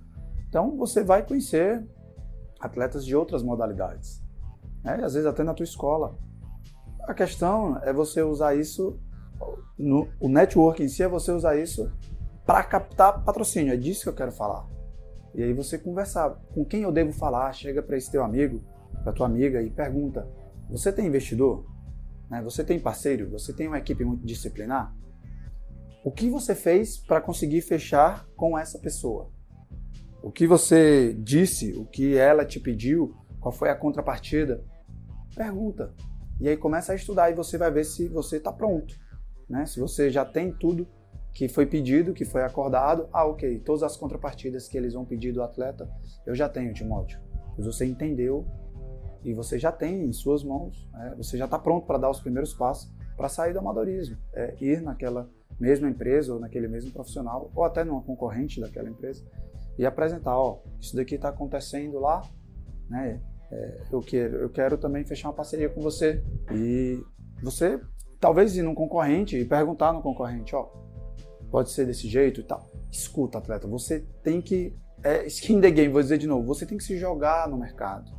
Então 0.50 0.76
você 0.78 1.04
vai 1.04 1.26
conhecer 1.26 1.86
atletas 2.60 3.06
de 3.06 3.16
outras 3.16 3.44
modalidades, 3.44 4.22
né? 4.84 5.02
às 5.04 5.14
vezes 5.14 5.26
até 5.26 5.44
na 5.44 5.54
tua 5.54 5.64
escola. 5.64 6.18
A 7.04 7.14
questão 7.14 7.78
é 7.84 7.92
você 7.92 8.22
usar 8.22 8.56
isso, 8.56 8.98
no, 9.78 10.08
o 10.20 10.30
network 10.30 10.82
em 10.82 10.88
si 10.88 11.04
é 11.04 11.08
você 11.08 11.32
usar 11.32 11.58
isso 11.58 11.92
para 12.46 12.64
captar 12.64 13.24
patrocínio, 13.24 13.74
é 13.74 13.78
disso 13.78 14.04
que 14.04 14.10
eu 14.10 14.16
quero 14.16 14.32
falar. 14.32 14.68
E 15.34 15.42
aí 15.42 15.54
você 15.54 15.78
conversar 15.78 16.32
com 16.54 16.64
quem 16.64 16.84
eu 16.84 16.92
devo 16.92 17.12
falar, 17.12 17.52
chega 17.54 17.82
para 17.82 17.98
esse 17.98 18.12
teu 18.12 18.24
amigo, 18.24 18.64
para 19.04 19.14
tua 19.14 19.26
amiga 19.26 19.62
e 19.62 19.70
pergunta: 19.70 20.28
você 20.70 20.92
tem 20.92 21.08
investidor? 21.08 21.66
Né? 22.30 22.42
Você 22.44 22.64
tem 22.64 22.80
parceiro? 22.80 23.30
Você 23.32 23.54
tem 23.54 23.68
uma 23.68 23.80
equipe 23.80 24.04
multidisciplinar? 24.04 24.94
O 26.04 26.12
que 26.12 26.30
você 26.30 26.54
fez 26.54 26.98
para 26.98 27.22
conseguir 27.22 27.62
fechar 27.62 28.28
com 28.36 28.58
essa 28.58 28.78
pessoa? 28.78 29.32
o 30.24 30.32
que 30.32 30.48
você 30.48 31.14
disse, 31.20 31.74
o 31.74 31.86
que 31.86 32.16
ela 32.16 32.46
te 32.46 32.58
pediu, 32.58 33.14
qual 33.42 33.52
foi 33.52 33.70
a 33.70 33.76
contrapartida. 33.76 34.64
Pergunta. 35.36 35.94
E 36.40 36.48
aí 36.48 36.56
começa 36.56 36.94
a 36.94 36.96
estudar 36.96 37.30
e 37.30 37.36
você 37.36 37.58
vai 37.58 37.70
ver 37.70 37.84
se 37.84 38.08
você 38.08 38.38
está 38.38 38.52
pronto. 38.52 38.96
Né? 39.50 39.66
Se 39.66 39.82
você 39.82 40.10
já 40.10 40.24
tem 40.24 40.54
tudo 40.54 40.88
que 41.34 41.48
foi 41.48 41.66
pedido, 41.66 42.14
que 42.14 42.26
foi 42.26 42.44
acordado, 42.44 43.08
ah, 43.12 43.26
ok, 43.26 43.60
todas 43.60 43.84
as 43.84 43.98
contrapartidas 43.98 44.68
que 44.68 44.78
eles 44.78 44.94
vão 44.94 45.04
pedir 45.04 45.32
do 45.32 45.42
atleta, 45.42 45.90
eu 46.26 46.36
já 46.36 46.48
tenho, 46.48 46.74
Timóteo. 46.74 47.20
Mas 47.58 47.66
você 47.66 47.86
entendeu 47.86 48.46
e 49.24 49.34
você 49.34 49.58
já 49.58 49.72
tem 49.72 50.06
em 50.06 50.14
suas 50.14 50.44
mãos, 50.44 50.88
né? 50.94 51.14
você 51.18 51.38
já 51.38 51.46
está 51.46 51.58
pronto 51.58 51.88
para 51.88 51.98
dar 51.98 52.10
os 52.10 52.20
primeiros 52.20 52.54
passos 52.54 52.92
para 53.18 53.30
sair 53.30 53.54
do 53.54 53.60
amadorismo, 53.60 54.18
é 54.34 54.56
ir 54.60 54.82
naquela 54.82 55.30
mesma 55.60 55.90
empresa 55.90 56.34
ou 56.34 56.40
naquele 56.40 56.68
mesmo 56.68 56.92
profissional 56.92 57.52
ou 57.56 57.64
até 57.64 57.84
numa 57.84 58.02
concorrente 58.02 58.60
daquela 58.60 58.90
empresa 58.90 59.24
e 59.78 59.86
apresentar, 59.86 60.38
ó, 60.38 60.60
isso 60.80 60.96
daqui 60.96 61.16
está 61.16 61.30
acontecendo 61.30 62.00
lá, 62.00 62.22
né? 62.90 63.22
É, 63.52 63.82
eu 63.92 64.00
quero, 64.02 64.38
eu 64.38 64.50
quero 64.50 64.78
também 64.78 65.04
fechar 65.04 65.30
uma 65.30 65.34
parceria 65.34 65.70
com 65.70 65.82
você 65.82 66.24
e 66.52 67.00
você 67.42 67.80
talvez 68.20 68.56
ir 68.56 68.64
num 68.64 68.74
concorrente 68.74 69.38
e 69.38 69.46
perguntar 69.46 69.94
no 69.94 70.02
concorrente, 70.02 70.56
ó, 70.56 70.70
pode 71.54 71.70
ser 71.70 71.86
desse 71.86 72.10
jeito 72.10 72.42
e 72.42 72.44
tal. 72.44 72.68
Escuta, 72.92 73.38
atleta, 73.38 73.68
você 73.68 74.00
tem 74.24 74.42
que 74.42 74.76
é 75.04 75.24
skin 75.28 75.62
the 75.62 75.70
game, 75.70 75.94
vou 75.94 76.02
dizer 76.02 76.18
de 76.18 76.26
novo, 76.26 76.48
você 76.48 76.66
tem 76.66 76.80
que 76.80 76.84
se 76.84 76.98
jogar 76.98 77.48
no 77.48 77.56
mercado. 77.56 78.12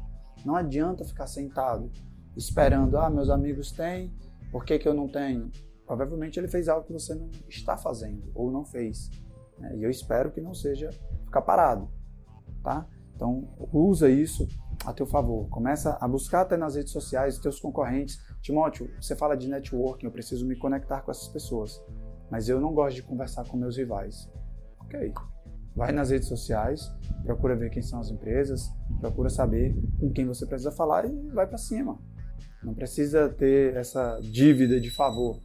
Não 0.44 0.54
adianta 0.54 1.04
ficar 1.04 1.26
sentado 1.26 1.90
esperando, 2.36 2.96
ah, 2.96 3.10
meus 3.10 3.28
amigos 3.30 3.72
têm, 3.72 4.14
por 4.52 4.64
que, 4.64 4.78
que 4.78 4.86
eu 4.86 4.94
não 4.94 5.08
tenho? 5.08 5.50
Provavelmente 5.84 6.38
ele 6.38 6.46
fez 6.46 6.68
algo 6.68 6.86
que 6.86 6.92
você 6.92 7.12
não 7.12 7.28
está 7.48 7.76
fazendo 7.76 8.30
ou 8.36 8.52
não 8.52 8.64
fez. 8.64 9.10
Né? 9.58 9.78
E 9.78 9.82
eu 9.82 9.90
espero 9.90 10.30
que 10.30 10.40
não 10.40 10.54
seja 10.54 10.90
ficar 11.24 11.42
parado, 11.42 11.90
tá? 12.62 12.86
Então, 13.16 13.48
usa 13.72 14.08
isso 14.08 14.46
a 14.84 14.92
teu 14.92 15.06
favor. 15.06 15.48
Começa 15.48 15.98
a 16.00 16.06
buscar 16.06 16.42
até 16.42 16.56
nas 16.56 16.76
redes 16.76 16.92
sociais 16.92 17.38
teus 17.40 17.58
concorrentes. 17.58 18.16
Timóteo, 18.40 18.88
você 19.00 19.16
fala 19.16 19.36
de 19.36 19.48
networking, 19.48 20.06
eu 20.06 20.12
preciso 20.12 20.46
me 20.46 20.54
conectar 20.54 21.00
com 21.00 21.10
essas 21.10 21.26
pessoas. 21.26 21.82
Mas 22.34 22.48
eu 22.48 22.60
não 22.60 22.74
gosto 22.74 22.96
de 22.96 23.02
conversar 23.04 23.46
com 23.46 23.56
meus 23.56 23.76
rivais. 23.76 24.28
Ok. 24.80 25.12
vai 25.76 25.92
nas 25.92 26.10
redes 26.10 26.26
sociais, 26.26 26.92
procura 27.22 27.54
ver 27.54 27.70
quem 27.70 27.80
são 27.80 28.00
as 28.00 28.10
empresas, 28.10 28.72
procura 28.98 29.30
saber 29.30 29.72
com 30.00 30.10
quem 30.10 30.26
você 30.26 30.44
precisa 30.44 30.72
falar 30.72 31.04
e 31.04 31.28
vai 31.28 31.46
para 31.46 31.58
cima. 31.58 31.96
Não 32.60 32.74
precisa 32.74 33.28
ter 33.28 33.76
essa 33.76 34.18
dívida 34.20 34.80
de 34.80 34.90
favor. 34.90 35.38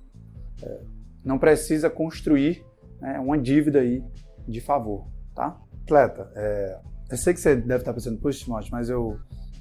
É, 0.64 0.82
não 1.24 1.38
precisa 1.38 1.92
construir 1.92 2.66
né, 3.00 3.20
uma 3.20 3.38
dívida 3.38 3.82
aí 3.82 4.04
de 4.48 4.60
favor, 4.60 5.06
tá? 5.36 5.62
Atleta, 5.84 6.32
é, 6.36 6.80
eu 7.12 7.18
sei 7.18 7.36
que 7.36 7.40
você 7.40 7.56
deve 7.56 7.84
estar 7.84 7.94
pensando, 7.94 8.20
puxa, 8.20 8.46
Timóteo, 8.46 8.72
mas 8.72 8.90
eu, 8.90 9.20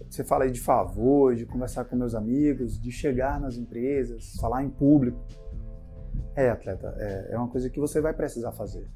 você 0.09 0.25
fala 0.25 0.45
aí 0.45 0.51
de 0.51 0.61
favor, 0.61 1.37
de 1.37 1.45
conversar 1.45 1.85
com 1.85 1.95
meus 1.95 2.15
amigos, 2.15 2.81
de 2.81 2.91
chegar 2.91 3.39
nas 3.39 3.59
empresas, 3.59 4.33
falar 4.41 4.63
em 4.63 4.71
público. 4.71 5.23
É, 6.35 6.51
atleta, 6.51 6.95
é, 6.99 7.31
é 7.33 7.39
uma 7.39 7.49
coisa 7.49 7.69
que 7.69 7.81
você 7.81 8.01
vai 8.01 8.13
precisar 8.13 8.53
fazer. 8.53 8.89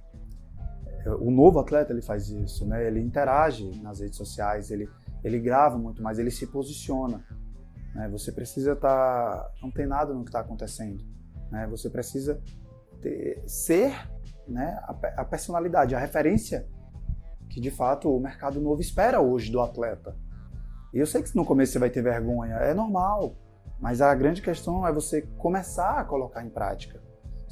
É, 1.04 1.10
o 1.10 1.30
novo 1.30 1.58
atleta 1.58 1.92
ele 1.92 2.02
faz 2.02 2.28
isso, 2.28 2.66
né? 2.66 2.86
Ele 2.86 3.00
interage 3.00 3.70
nas 3.82 4.00
redes 4.00 4.16
sociais, 4.16 4.70
ele, 4.70 4.88
ele 5.24 5.40
grava 5.40 5.76
muito 5.76 6.02
mais, 6.02 6.18
ele 6.18 6.30
se 6.30 6.46
posiciona. 6.46 7.24
Né? 7.94 8.08
Você 8.10 8.32
precisa 8.32 8.72
estar 8.72 8.88
tá 8.88 9.50
antenado 9.64 10.14
no 10.14 10.22
que 10.22 10.30
está 10.30 10.40
acontecendo. 10.40 11.04
Né? 11.50 11.66
Você 11.68 11.90
precisa 11.90 12.40
ter, 13.00 13.42
ser 13.46 13.92
né, 14.46 14.78
a, 14.82 15.22
a 15.22 15.24
personalidade, 15.24 15.94
a 15.94 15.98
referência 15.98 16.66
que 17.52 17.60
de 17.60 17.70
fato 17.70 18.10
o 18.10 18.18
mercado 18.18 18.60
novo 18.60 18.80
espera 18.80 19.20
hoje 19.20 19.52
do 19.52 19.60
atleta. 19.60 20.16
E 20.92 20.98
eu 20.98 21.06
sei 21.06 21.22
que 21.22 21.36
no 21.36 21.44
começo 21.44 21.72
você 21.72 21.78
vai 21.78 21.90
ter 21.90 22.02
vergonha, 22.02 22.54
é 22.56 22.72
normal, 22.72 23.36
mas 23.78 24.00
a 24.00 24.14
grande 24.14 24.40
questão 24.40 24.86
é 24.86 24.92
você 24.92 25.22
começar 25.38 25.98
a 25.98 26.04
colocar 26.04 26.44
em 26.44 26.48
prática. 26.48 27.00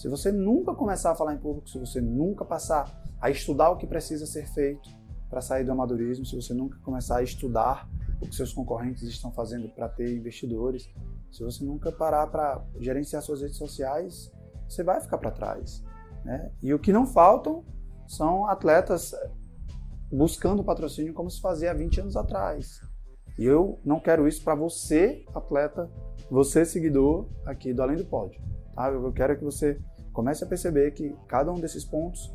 Se 0.01 0.09
você 0.09 0.33
nunca 0.33 0.75
começar 0.75 1.11
a 1.11 1.15
falar 1.15 1.35
em 1.35 1.39
público, 1.39 1.69
se 1.69 1.79
você 1.79 2.01
nunca 2.01 2.43
passar 2.43 2.91
a 3.21 3.29
estudar 3.29 3.69
o 3.69 3.77
que 3.77 3.87
precisa 3.87 4.25
ser 4.25 4.47
feito 4.47 4.89
para 5.29 5.43
sair 5.43 5.63
do 5.63 5.73
amadorismo, 5.73 6.25
se 6.25 6.35
você 6.35 6.55
nunca 6.55 6.79
começar 6.79 7.19
a 7.19 7.23
estudar 7.23 7.87
o 8.19 8.27
que 8.27 8.35
seus 8.35 8.51
concorrentes 8.51 9.03
estão 9.03 9.31
fazendo 9.31 9.69
para 9.69 9.91
ter 9.91 10.17
investidores, 10.17 10.89
se 11.31 11.45
você 11.45 11.63
nunca 11.63 11.93
parar 11.93 12.27
para 12.29 12.65
gerenciar 12.79 13.21
suas 13.21 13.43
redes 13.43 13.59
sociais, 13.59 14.33
você 14.67 14.83
vai 14.83 15.03
ficar 15.03 15.19
para 15.19 15.33
trás. 15.33 15.85
Né? 16.25 16.51
E 16.63 16.73
o 16.73 16.79
que 16.79 16.95
não 16.95 17.07
faltam 17.07 17.63
são 18.09 18.47
atletas 18.47 19.15
buscando 20.11 20.65
patrocínio 20.65 21.13
como 21.13 21.31
se 21.31 21.43
fazia 21.43 21.73
há 21.73 21.75
20 21.75 22.01
anos 22.01 22.17
atrás. 22.17 22.81
E 23.39 23.45
eu 23.45 23.79
não 23.85 24.01
quero 24.01 24.27
isso 24.27 24.43
para 24.43 24.55
você, 24.55 25.27
atleta, 25.35 25.91
você, 26.31 26.65
seguidor 26.65 27.29
aqui 27.45 27.75
do 27.75 27.83
Além 27.83 27.99
do 27.99 28.07
Pódio. 28.07 28.41
Tá? 28.75 28.89
Eu 28.89 29.13
quero 29.13 29.37
que 29.37 29.45
você 29.45 29.79
comece 30.13 30.45
a 30.45 30.47
perceber 30.47 30.93
que 30.93 31.15
cada 31.27 31.53
um 31.53 31.61
desses 31.61 31.85
pontos 31.85 32.33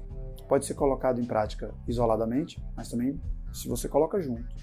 pode 0.47 0.65
ser 0.65 0.73
colocado 0.75 1.19
em 1.19 1.25
prática 1.25 1.73
isoladamente, 1.87 2.63
mas 2.75 2.89
também 2.89 3.19
se 3.51 3.67
você 3.67 3.87
coloca 3.87 4.21
junto. 4.21 4.55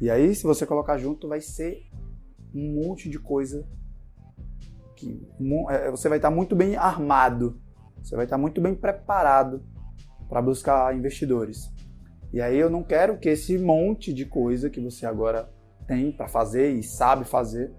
E 0.00 0.10
aí, 0.10 0.34
se 0.34 0.44
você 0.44 0.64
colocar 0.66 0.96
junto, 0.98 1.28
vai 1.28 1.40
ser 1.40 1.82
um 2.54 2.82
monte 2.82 3.08
de 3.08 3.18
coisa 3.18 3.66
que 4.96 5.26
é, 5.70 5.90
você 5.90 6.08
vai 6.08 6.18
estar 6.18 6.30
muito 6.30 6.54
bem 6.54 6.76
armado, 6.76 7.60
você 8.02 8.16
vai 8.16 8.24
estar 8.24 8.38
muito 8.38 8.60
bem 8.60 8.74
preparado 8.74 9.62
para 10.28 10.40
buscar 10.40 10.94
investidores. 10.96 11.70
E 12.32 12.40
aí 12.40 12.56
eu 12.56 12.70
não 12.70 12.82
quero 12.82 13.18
que 13.18 13.28
esse 13.28 13.58
monte 13.58 14.12
de 14.12 14.24
coisa 14.24 14.70
que 14.70 14.80
você 14.80 15.04
agora 15.04 15.50
tem 15.86 16.12
para 16.12 16.28
fazer 16.28 16.72
e 16.72 16.82
sabe 16.82 17.24
fazer 17.24 17.74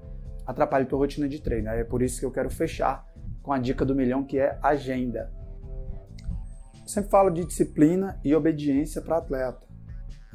atrapalhe 0.45 0.85
tua 0.85 0.99
rotina 0.99 1.29
de 1.29 1.41
treino. 1.41 1.69
É 1.69 1.83
por 1.83 2.01
isso 2.01 2.19
que 2.19 2.25
eu 2.25 2.31
quero 2.31 2.49
fechar 2.49 3.05
com 3.41 3.51
a 3.51 3.59
dica 3.59 3.85
do 3.85 3.95
milhão 3.95 4.23
que 4.23 4.39
é 4.39 4.57
agenda. 4.61 5.31
Eu 6.81 6.87
sempre 6.87 7.09
falo 7.09 7.29
de 7.29 7.45
disciplina 7.45 8.19
e 8.23 8.35
obediência 8.35 9.01
para 9.01 9.17
atleta. 9.17 9.65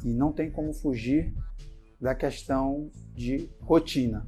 E 0.04 0.12
não 0.12 0.32
tem 0.32 0.50
como 0.50 0.72
fugir 0.72 1.34
da 2.00 2.14
questão 2.14 2.90
de 3.14 3.50
rotina. 3.60 4.26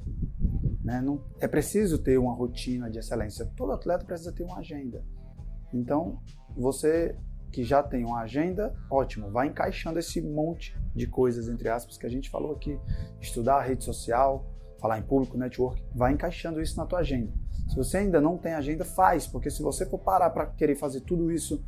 Né? 0.83 1.01
Não, 1.01 1.23
é 1.39 1.47
preciso 1.47 2.01
ter 2.01 2.17
uma 2.17 2.33
rotina 2.33 2.89
de 2.89 2.99
excelência. 2.99 3.45
Todo 3.55 3.71
atleta 3.71 4.05
precisa 4.05 4.33
ter 4.33 4.43
uma 4.43 4.59
agenda. 4.59 5.03
Então, 5.73 6.19
você 6.55 7.15
que 7.51 7.63
já 7.63 7.81
tem 7.81 8.05
uma 8.05 8.21
agenda, 8.21 8.75
ótimo, 8.91 9.31
vai 9.31 9.47
encaixando 9.47 9.99
esse 9.99 10.21
monte 10.21 10.77
de 10.95 11.07
coisas, 11.07 11.47
entre 11.47 11.67
aspas, 11.67 11.97
que 11.97 12.05
a 12.05 12.09
gente 12.09 12.29
falou 12.29 12.51
aqui. 12.51 12.79
Estudar 13.19 13.57
a 13.57 13.61
rede 13.61 13.83
social, 13.83 14.45
falar 14.79 14.99
em 14.99 15.03
público, 15.03 15.37
network, 15.37 15.83
vai 15.95 16.13
encaixando 16.13 16.61
isso 16.61 16.77
na 16.77 16.85
tua 16.85 16.99
agenda. 16.99 17.31
Se 17.69 17.75
você 17.75 17.97
ainda 17.97 18.19
não 18.19 18.37
tem 18.37 18.53
agenda, 18.53 18.83
faz, 18.83 19.27
porque 19.27 19.51
se 19.51 19.61
você 19.61 19.85
for 19.85 19.99
parar 19.99 20.31
para 20.31 20.47
querer 20.47 20.75
fazer 20.75 21.01
tudo 21.01 21.31
isso 21.31 21.63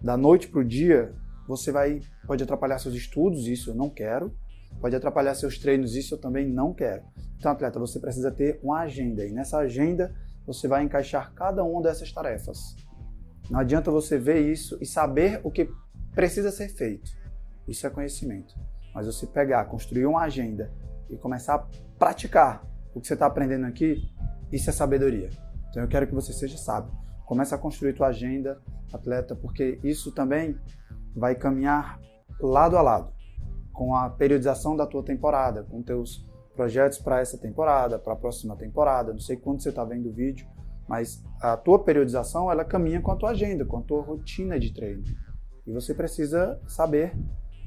da 0.00 0.16
noite 0.16 0.48
para 0.48 0.60
o 0.60 0.64
dia, 0.64 1.14
você 1.46 1.70
vai 1.70 2.00
pode 2.26 2.42
atrapalhar 2.42 2.78
seus 2.78 2.94
estudos, 2.94 3.46
isso 3.46 3.70
eu 3.70 3.74
não 3.74 3.90
quero. 3.90 4.34
Pode 4.80 4.96
atrapalhar 4.96 5.34
seus 5.34 5.58
treinos, 5.58 5.94
isso 5.94 6.14
eu 6.14 6.18
também 6.18 6.48
não 6.48 6.72
quero. 6.72 7.02
Então, 7.36 7.52
atleta, 7.52 7.78
você 7.78 8.00
precisa 8.00 8.30
ter 8.30 8.58
uma 8.62 8.80
agenda 8.80 9.26
e 9.26 9.30
nessa 9.30 9.58
agenda 9.58 10.14
você 10.46 10.66
vai 10.66 10.82
encaixar 10.82 11.32
cada 11.34 11.62
uma 11.62 11.82
dessas 11.82 12.10
tarefas. 12.10 12.74
Não 13.50 13.60
adianta 13.60 13.90
você 13.90 14.18
ver 14.18 14.40
isso 14.40 14.78
e 14.80 14.86
saber 14.86 15.40
o 15.44 15.50
que 15.50 15.68
precisa 16.14 16.50
ser 16.50 16.68
feito. 16.68 17.10
Isso 17.68 17.86
é 17.86 17.90
conhecimento. 17.90 18.54
Mas 18.94 19.06
você 19.06 19.26
pegar, 19.26 19.64
construir 19.66 20.06
uma 20.06 20.22
agenda 20.22 20.72
e 21.10 21.16
começar 21.16 21.54
a 21.54 21.66
praticar 21.98 22.64
o 22.94 23.00
que 23.00 23.06
você 23.06 23.14
está 23.14 23.26
aprendendo 23.26 23.66
aqui, 23.66 24.02
isso 24.50 24.70
é 24.70 24.72
sabedoria. 24.72 25.30
Então 25.72 25.82
eu 25.82 25.88
quero 25.88 26.06
que 26.06 26.14
você 26.14 26.34
seja 26.34 26.58
sábio. 26.58 26.92
Comece 27.24 27.54
a 27.54 27.58
construir 27.58 27.94
tua 27.94 28.08
agenda, 28.08 28.60
atleta, 28.92 29.34
porque 29.34 29.80
isso 29.82 30.12
também 30.12 30.54
vai 31.16 31.34
caminhar 31.34 31.98
lado 32.38 32.76
a 32.76 32.82
lado 32.82 33.10
com 33.72 33.96
a 33.96 34.10
periodização 34.10 34.76
da 34.76 34.86
tua 34.86 35.02
temporada, 35.02 35.62
com 35.62 35.82
teus 35.82 36.28
projetos 36.54 36.98
para 36.98 37.20
essa 37.20 37.38
temporada, 37.38 37.98
para 37.98 38.12
a 38.12 38.16
próxima 38.16 38.54
temporada. 38.54 39.12
Não 39.12 39.20
sei 39.20 39.36
quando 39.36 39.62
você 39.62 39.70
está 39.70 39.82
vendo 39.82 40.10
o 40.10 40.12
vídeo, 40.12 40.46
mas 40.86 41.24
a 41.40 41.56
tua 41.56 41.82
periodização, 41.82 42.50
ela 42.50 42.66
caminha 42.66 43.00
com 43.00 43.10
a 43.10 43.16
tua 43.16 43.30
agenda, 43.30 43.64
com 43.64 43.78
a 43.78 43.82
tua 43.82 44.02
rotina 44.02 44.60
de 44.60 44.74
treino. 44.74 45.02
E 45.66 45.72
você 45.72 45.94
precisa 45.94 46.60
saber 46.68 47.16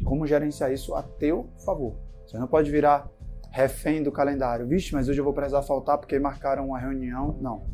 como 0.03 0.27
gerenciar 0.27 0.71
isso 0.71 0.93
a 0.93 1.01
teu 1.01 1.49
favor. 1.65 1.97
Você 2.27 2.37
não 2.37 2.47
pode 2.47 2.69
virar 2.69 3.09
refém 3.51 4.03
do 4.03 4.11
calendário. 4.11 4.67
Vixe, 4.67 4.93
mas 4.93 5.07
hoje 5.07 5.19
eu 5.19 5.23
vou 5.23 5.33
precisar 5.33 5.63
faltar 5.63 5.97
porque 5.97 6.19
marcaram 6.19 6.67
uma 6.67 6.79
reunião. 6.79 7.37
Não. 7.41 7.65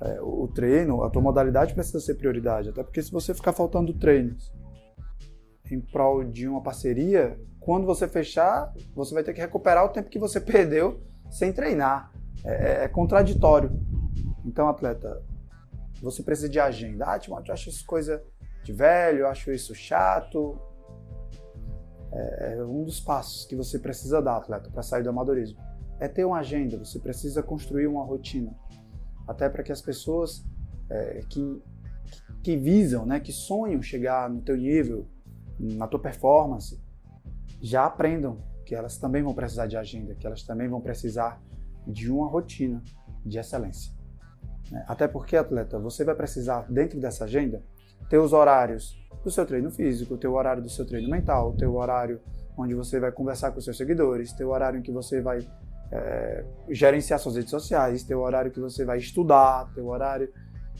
É, 0.00 0.20
o 0.20 0.48
treino, 0.48 1.02
a 1.02 1.10
tua 1.10 1.22
modalidade 1.22 1.74
precisa 1.74 2.00
ser 2.00 2.14
prioridade. 2.14 2.68
Até 2.68 2.82
porque 2.82 3.02
se 3.02 3.10
você 3.10 3.32
ficar 3.32 3.52
faltando 3.52 3.94
treinos 3.94 4.52
em 5.70 5.80
prol 5.80 6.24
de 6.24 6.46
uma 6.48 6.62
parceria, 6.62 7.38
quando 7.60 7.86
você 7.86 8.06
fechar, 8.06 8.72
você 8.94 9.14
vai 9.14 9.22
ter 9.22 9.32
que 9.32 9.40
recuperar 9.40 9.84
o 9.84 9.88
tempo 9.88 10.10
que 10.10 10.18
você 10.18 10.38
perdeu 10.40 11.00
sem 11.30 11.52
treinar. 11.52 12.12
É, 12.44 12.82
é, 12.82 12.84
é 12.84 12.88
contraditório. 12.88 13.70
Então, 14.44 14.68
atleta, 14.68 15.22
você 16.02 16.22
precisa 16.22 16.48
de 16.48 16.60
agenda. 16.60 17.06
Ah, 17.06 17.18
Timóteo, 17.18 17.50
eu 17.50 17.54
acho 17.54 17.70
isso 17.70 17.86
coisa 17.86 18.22
de 18.62 18.72
velho, 18.72 19.20
eu 19.20 19.28
acho 19.28 19.50
isso 19.50 19.74
chato. 19.74 20.58
É, 22.12 22.56
é 22.58 22.64
um 22.64 22.84
dos 22.84 23.00
passos 23.00 23.46
que 23.46 23.56
você 23.56 23.78
precisa 23.78 24.20
dar, 24.20 24.36
atleta, 24.36 24.70
para 24.70 24.82
sair 24.82 25.02
do 25.02 25.10
amadorismo. 25.10 25.58
É 25.98 26.08
ter 26.08 26.24
uma 26.24 26.38
agenda, 26.38 26.76
você 26.76 26.98
precisa 26.98 27.42
construir 27.42 27.86
uma 27.86 28.04
rotina. 28.04 28.52
Até 29.26 29.48
para 29.48 29.62
que 29.62 29.72
as 29.72 29.80
pessoas 29.80 30.44
é, 30.90 31.20
que, 31.28 31.62
que 32.42 32.56
visam, 32.56 33.06
né, 33.06 33.20
que 33.20 33.32
sonham 33.32 33.82
chegar 33.82 34.28
no 34.28 34.42
teu 34.42 34.56
nível, 34.56 35.06
na 35.58 35.86
tua 35.86 36.00
performance, 36.00 36.80
já 37.60 37.86
aprendam 37.86 38.38
que 38.64 38.74
elas 38.74 38.98
também 38.98 39.22
vão 39.22 39.34
precisar 39.34 39.66
de 39.66 39.76
agenda, 39.76 40.14
que 40.14 40.26
elas 40.26 40.42
também 40.42 40.68
vão 40.68 40.80
precisar 40.80 41.40
de 41.86 42.10
uma 42.10 42.28
rotina 42.28 42.82
de 43.24 43.38
excelência. 43.38 43.92
Né? 44.70 44.84
Até 44.88 45.06
porque, 45.06 45.36
atleta, 45.36 45.78
você 45.78 46.04
vai 46.04 46.14
precisar, 46.14 46.66
dentro 46.70 47.00
dessa 47.00 47.24
agenda, 47.24 47.62
ter 48.08 48.18
os 48.18 48.32
horários 48.32 48.98
do 49.22 49.30
seu 49.30 49.46
treino 49.46 49.70
físico, 49.70 50.16
ter 50.16 50.28
o 50.28 50.34
horário 50.34 50.62
do 50.62 50.68
seu 50.68 50.86
treino 50.86 51.08
mental, 51.08 51.52
ter 51.54 51.66
o 51.66 51.74
horário 51.74 52.20
onde 52.56 52.74
você 52.74 53.00
vai 53.00 53.10
conversar 53.10 53.52
com 53.52 53.60
seus 53.60 53.76
seguidores, 53.76 54.32
ter 54.32 54.44
o 54.44 54.50
horário 54.50 54.78
em 54.78 54.82
que 54.82 54.92
você 54.92 55.20
vai 55.20 55.46
é, 55.94 56.44
gerenciar 56.70 57.20
suas 57.20 57.36
redes 57.36 57.50
sociais, 57.50 58.02
ter 58.02 58.16
o 58.16 58.20
horário 58.20 58.50
que 58.50 58.58
você 58.58 58.84
vai 58.84 58.98
estudar, 58.98 59.72
ter 59.72 59.80
o 59.80 59.86
horário 59.86 60.28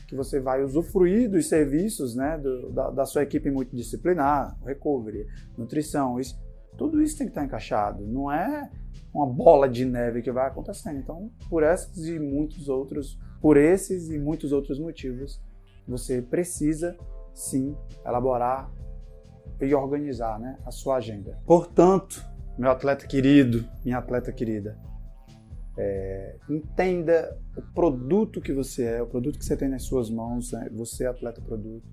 que 0.07 0.15
você 0.15 0.39
vai 0.39 0.61
usufruir 0.61 1.31
dos 1.31 1.47
serviços 1.47 2.15
né, 2.15 2.37
do, 2.37 2.69
da, 2.71 2.89
da, 2.91 3.05
sua 3.05 3.23
equipe 3.23 3.49
multidisciplinar, 3.49 4.55
recovery, 4.63 5.25
nutrição, 5.57 6.19
isso, 6.19 6.37
tudo 6.77 7.01
isso 7.01 7.17
tem 7.17 7.27
que 7.27 7.31
estar 7.31 7.45
encaixado. 7.45 8.05
Não 8.05 8.31
é 8.31 8.69
uma 9.13 9.25
bola 9.25 9.69
de 9.69 9.85
neve 9.85 10.21
que 10.21 10.31
vai 10.31 10.47
acontecendo. 10.47 10.99
Então, 10.99 11.31
por 11.49 11.63
esses 11.63 12.07
e 12.07 12.19
muitos 12.19 12.67
outros, 12.67 13.17
por 13.41 13.55
esses 13.55 14.09
e 14.09 14.19
muitos 14.19 14.51
outros 14.51 14.77
motivos, 14.79 15.41
você 15.87 16.21
precisa 16.21 16.95
sim 17.33 17.75
elaborar 18.05 18.69
e 19.61 19.73
organizar 19.73 20.37
né, 20.39 20.59
a 20.65 20.71
sua 20.71 20.97
agenda. 20.97 21.39
Portanto, 21.45 22.21
meu 22.57 22.69
atleta 22.69 23.07
querido, 23.07 23.65
minha 23.83 23.97
atleta 23.97 24.31
querida, 24.31 24.77
é, 25.77 26.35
entenda 26.49 27.37
o 27.57 27.61
produto 27.73 28.41
que 28.41 28.53
você 28.53 28.83
é, 28.83 29.01
o 29.01 29.07
produto 29.07 29.37
que 29.37 29.45
você 29.45 29.57
tem 29.57 29.67
nas 29.67 29.83
suas 29.83 30.09
mãos, 30.09 30.51
né? 30.51 30.69
você 30.71 31.05
é 31.05 31.07
atleta 31.07 31.41
produto. 31.41 31.83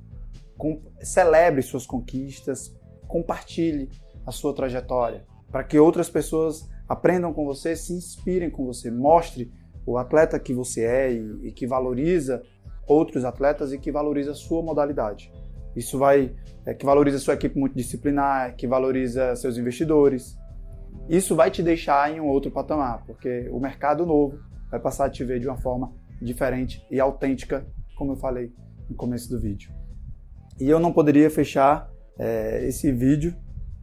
Com, 0.57 0.81
celebre 1.01 1.63
suas 1.63 1.87
conquistas, 1.87 2.77
compartilhe 3.09 3.89
a 4.25 4.31
sua 4.31 4.55
trajetória, 4.55 5.25
para 5.51 5.65
que 5.65 5.79
outras 5.79 6.09
pessoas 6.09 6.69
aprendam 6.89 7.33
com 7.33 7.45
você, 7.45 7.75
se 7.75 7.93
inspirem 7.93 8.51
com 8.51 8.65
você, 8.65 8.91
mostre 8.91 9.53
o 9.85 9.99
atleta 9.99 10.39
que 10.39 10.55
você 10.55 10.85
é 10.85 11.13
e, 11.13 11.49
e 11.49 11.53
que 11.53 11.67
valoriza 11.67 12.43
outros 12.87 13.25
atletas 13.25 13.73
e 13.73 13.79
que 13.79 13.91
valoriza 13.91 14.33
a 14.33 14.35
sua 14.35 14.63
modalidade. 14.63 15.33
Isso 15.75 15.99
vai 15.99 16.35
é, 16.65 16.75
que 16.75 16.85
valoriza 16.85 17.19
sua 17.19 17.35
equipe 17.35 17.59
multidisciplinar, 17.59 18.55
que 18.57 18.67
valoriza 18.67 19.35
seus 19.37 19.57
investidores. 19.57 20.37
Isso 21.09 21.35
vai 21.35 21.51
te 21.51 21.63
deixar 21.63 22.11
em 22.11 22.21
um 22.21 22.27
outro 22.27 22.51
patamar, 22.51 23.05
porque 23.05 23.49
o 23.51 23.61
mercado 23.61 24.07
novo 24.07 24.39
vai 24.71 24.81
passar 24.81 25.07
a 25.07 25.11
te 25.11 25.25
ver 25.25 25.41
de 25.41 25.49
uma 25.49 25.59
forma 25.59 25.93
diferente 26.21 26.85
e 26.91 27.01
autêntica, 27.01 27.67
como 27.97 28.13
eu 28.13 28.17
falei 28.17 28.53
no 28.89 28.97
começo 28.97 29.29
do 29.29 29.41
vídeo. 29.41 29.73
E 30.61 30.69
eu 30.69 30.79
não 30.79 30.93
poderia 30.93 31.29
fechar 31.31 31.91
é, 32.19 32.67
esse 32.67 32.93
vídeo 32.93 33.35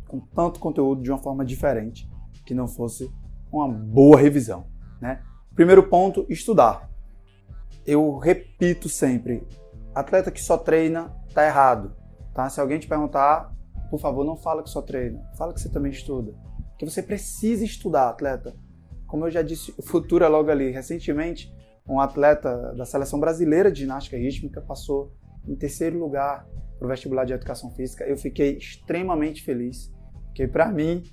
com 0.07 0.19
tanto 0.19 0.59
conteúdo 0.59 1.01
de 1.01 1.11
uma 1.11 1.19
forma 1.19 1.45
diferente, 1.45 2.09
que 2.45 2.53
não 2.53 2.67
fosse 2.67 3.11
uma 3.51 3.67
boa 3.67 4.17
revisão. 4.17 4.65
Né? 5.01 5.21
Primeiro 5.53 5.83
ponto, 5.83 6.25
estudar. 6.29 6.89
Eu 7.85 8.17
repito 8.17 8.89
sempre, 8.89 9.47
atleta 9.93 10.31
que 10.31 10.41
só 10.41 10.57
treina 10.57 11.13
está 11.27 11.45
errado. 11.45 11.95
Tá? 12.33 12.49
Se 12.49 12.59
alguém 12.59 12.79
te 12.79 12.87
perguntar, 12.87 13.53
por 13.89 13.99
favor, 13.99 14.25
não 14.25 14.35
fala 14.35 14.63
que 14.63 14.69
só 14.69 14.81
treina, 14.81 15.21
fala 15.37 15.53
que 15.53 15.61
você 15.61 15.69
também 15.69 15.91
estuda. 15.91 16.33
Que 16.79 16.85
você 16.85 17.03
precisa 17.03 17.65
estudar, 17.65 18.07
atleta. 18.09 18.55
Como 19.05 19.25
eu 19.25 19.31
já 19.31 19.41
disse, 19.41 19.73
o 19.77 19.83
futuro 19.83 20.23
é 20.23 20.27
logo 20.29 20.49
ali. 20.49 20.71
Recentemente, 20.71 21.53
um 21.85 21.99
atleta 21.99 22.73
da 22.73 22.85
seleção 22.85 23.19
brasileira 23.19 23.69
de 23.69 23.81
ginástica 23.81 24.15
rítmica 24.15 24.61
passou 24.61 25.11
em 25.45 25.55
terceiro 25.55 25.99
lugar 25.99 26.47
para 26.77 26.85
o 26.85 26.89
vestibular 26.89 27.25
de 27.25 27.33
educação 27.33 27.69
física. 27.71 28.05
Eu 28.05 28.15
fiquei 28.15 28.57
extremamente 28.57 29.43
feliz, 29.43 29.93
porque 30.27 30.47
para 30.47 30.71
mim 30.71 31.03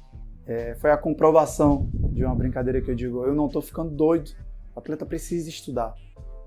é, 0.47 0.77
foi 0.77 0.93
a 0.93 0.97
comprovação 0.97 1.91
de 2.13 2.25
uma 2.25 2.35
brincadeira 2.37 2.81
que 2.81 2.91
eu 2.91 2.95
digo: 2.95 3.25
eu 3.25 3.35
não 3.35 3.47
estou 3.47 3.61
ficando 3.61 3.91
doido. 3.91 4.31
O 4.75 4.79
atleta 4.79 5.05
precisa 5.05 5.49
estudar. 5.49 5.95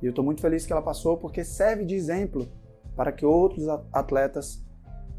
E 0.02 0.06
eu 0.06 0.12
estou 0.12 0.24
muito 0.24 0.40
feliz 0.40 0.66
que 0.66 0.72
ela 0.72 0.82
passou, 0.82 1.18
porque 1.18 1.44
serve 1.44 1.84
de 1.84 1.94
exemplo 1.94 2.48
para 2.96 3.12
que 3.12 3.26
outros 3.26 3.68
atletas 3.92 4.64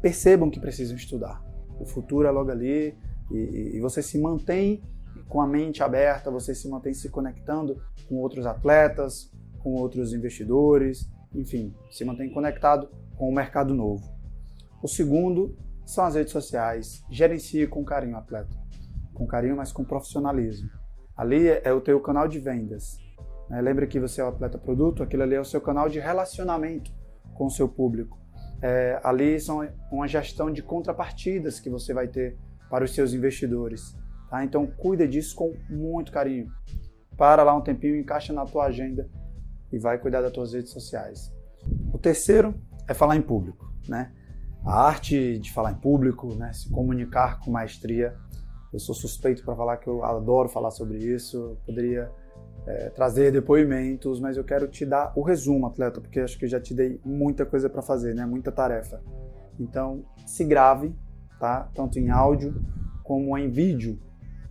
percebam 0.01 0.49
que 0.49 0.59
precisam 0.59 0.95
estudar. 0.95 1.43
O 1.79 1.85
futuro 1.85 2.27
é 2.27 2.31
logo 2.31 2.49
ali 2.49 2.97
e, 3.33 3.77
e 3.77 3.79
você 3.79 4.01
se 4.01 4.19
mantém 4.19 4.83
com 5.27 5.41
a 5.41 5.47
mente 5.47 5.81
aberta, 5.81 6.29
você 6.29 6.53
se 6.53 6.67
mantém 6.69 6.93
se 6.93 7.09
conectando 7.09 7.81
com 8.07 8.15
outros 8.17 8.45
atletas, 8.45 9.31
com 9.59 9.73
outros 9.73 10.13
investidores, 10.13 11.09
enfim, 11.33 11.73
se 11.89 12.03
mantém 12.03 12.29
conectado 12.29 12.89
com 13.15 13.29
o 13.29 13.33
mercado 13.33 13.73
novo. 13.73 14.03
O 14.81 14.87
segundo 14.87 15.55
são 15.85 16.05
as 16.05 16.15
redes 16.15 16.31
sociais. 16.31 17.03
Gerencie 17.09 17.67
com 17.67 17.83
carinho, 17.83 18.17
atleta. 18.17 18.55
Com 19.13 19.27
carinho, 19.27 19.55
mas 19.55 19.71
com 19.71 19.83
profissionalismo. 19.83 20.69
Ali 21.15 21.47
é 21.47 21.71
o 21.71 21.81
teu 21.81 21.99
canal 21.99 22.27
de 22.27 22.39
vendas. 22.39 22.97
Né? 23.49 23.61
Lembre 23.61 23.87
que 23.87 23.99
você 23.99 24.21
é 24.21 24.23
o 24.23 24.29
atleta 24.29 24.57
produto, 24.57 25.03
aquilo 25.03 25.23
ali 25.23 25.35
é 25.35 25.39
o 25.39 25.45
seu 25.45 25.61
canal 25.61 25.87
de 25.87 25.99
relacionamento 25.99 26.91
com 27.35 27.45
o 27.45 27.51
seu 27.51 27.67
público. 27.67 28.19
É, 28.61 28.99
ali 29.03 29.39
são 29.39 29.67
uma 29.91 30.07
gestão 30.07 30.51
de 30.51 30.61
contrapartidas 30.61 31.59
que 31.59 31.69
você 31.69 31.93
vai 31.93 32.07
ter 32.07 32.37
para 32.71 32.85
os 32.85 32.95
seus 32.95 33.13
investidores. 33.13 33.93
Tá? 34.29 34.45
Então 34.45 34.65
cuida 34.65 35.05
disso 35.05 35.35
com 35.35 35.53
muito 35.69 36.09
carinho. 36.11 36.49
Para 37.17 37.43
lá 37.43 37.53
um 37.53 37.61
tempinho, 37.61 37.97
encaixa 37.97 38.31
na 38.31 38.45
tua 38.45 38.65
agenda 38.65 39.09
e 39.71 39.77
vai 39.77 39.99
cuidar 39.99 40.21
das 40.21 40.31
tuas 40.31 40.53
redes 40.53 40.71
sociais. 40.71 41.31
O 41.93 41.99
terceiro 41.99 42.55
é 42.87 42.93
falar 42.93 43.17
em 43.17 43.21
público, 43.21 43.71
né? 43.87 44.13
A 44.65 44.87
arte 44.87 45.37
de 45.37 45.51
falar 45.51 45.73
em 45.73 45.75
público, 45.75 46.33
né? 46.35 46.53
Se 46.53 46.69
comunicar 46.71 47.39
com 47.39 47.51
maestria. 47.51 48.15
Eu 48.71 48.79
sou 48.79 48.95
suspeito 48.95 49.43
para 49.43 49.55
falar 49.55 49.77
que 49.77 49.87
eu 49.87 50.03
adoro 50.03 50.47
falar 50.47 50.71
sobre 50.71 50.97
isso. 50.97 51.37
Eu 51.37 51.57
poderia 51.65 52.09
é, 52.65 52.89
trazer 52.89 53.31
depoimentos, 53.31 54.19
mas 54.19 54.37
eu 54.37 54.43
quero 54.43 54.67
te 54.67 54.85
dar 54.85 55.11
o 55.15 55.21
resumo, 55.21 55.67
atleta, 55.67 55.99
porque 55.99 56.21
acho 56.21 56.39
que 56.39 56.47
já 56.47 56.59
te 56.59 56.73
dei 56.73 56.99
muita 57.03 57.45
coisa 57.45 57.69
para 57.69 57.81
fazer, 57.81 58.15
né? 58.15 58.25
Muita 58.25 58.51
tarefa. 58.51 59.01
Então, 59.59 60.05
se 60.25 60.43
grave, 60.45 60.95
tá? 61.41 61.67
Tanto 61.73 61.97
em 61.97 62.11
áudio 62.11 62.53
como 63.03 63.35
em 63.35 63.49
vídeo 63.49 63.99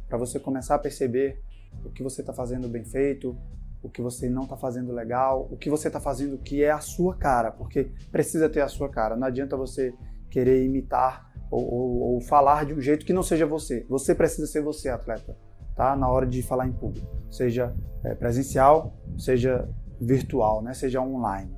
para 0.09 0.19
você 0.19 0.41
começar 0.41 0.75
a 0.75 0.79
perceber 0.79 1.41
o 1.85 1.91
que 1.91 2.03
você 2.03 2.21
está 2.21 2.33
fazendo 2.33 2.69
bem 2.69 2.85
feito, 2.85 3.39
o 3.81 3.89
que 3.89 4.03
você 4.03 4.29
não 4.29 4.43
está 4.43 4.57
fazendo 4.57 4.93
legal, 4.93 5.47
o 5.53 5.57
que 5.57 5.71
você 5.71 5.87
está 5.87 6.01
fazendo 6.01 6.37
que 6.37 6.65
é 6.65 6.73
a 6.73 6.81
sua 6.81 7.15
cara, 7.17 7.53
porque 7.53 7.93
precisa 8.11 8.49
ter 8.51 8.61
a 8.61 8.67
sua 8.67 8.89
cara. 8.89 9.15
Não 9.15 9.29
adianta 9.29 9.57
você 9.57 9.95
querer 10.29 10.65
imitar 10.65 11.33
ou, 11.49 11.63
ou, 11.63 12.01
ou 12.15 12.21
falar 12.23 12.67
de 12.67 12.75
um 12.75 12.81
jeito 12.81 13.07
que 13.07 13.13
não 13.13 13.23
seja 13.23 13.47
você. 13.47 13.87
Você 13.89 14.13
precisa 14.13 14.49
ser 14.49 14.61
você, 14.61 14.89
atleta, 14.89 15.39
tá? 15.77 15.95
Na 15.95 16.09
hora 16.09 16.27
de 16.27 16.43
falar 16.43 16.67
em 16.67 16.73
público, 16.73 17.07
seja 17.31 17.73
é, 18.03 18.17
presencial, 18.17 18.99
seja 19.17 19.69
virtual, 20.01 20.61
né? 20.61 20.75
Seja 20.75 21.01
online. 21.01 21.57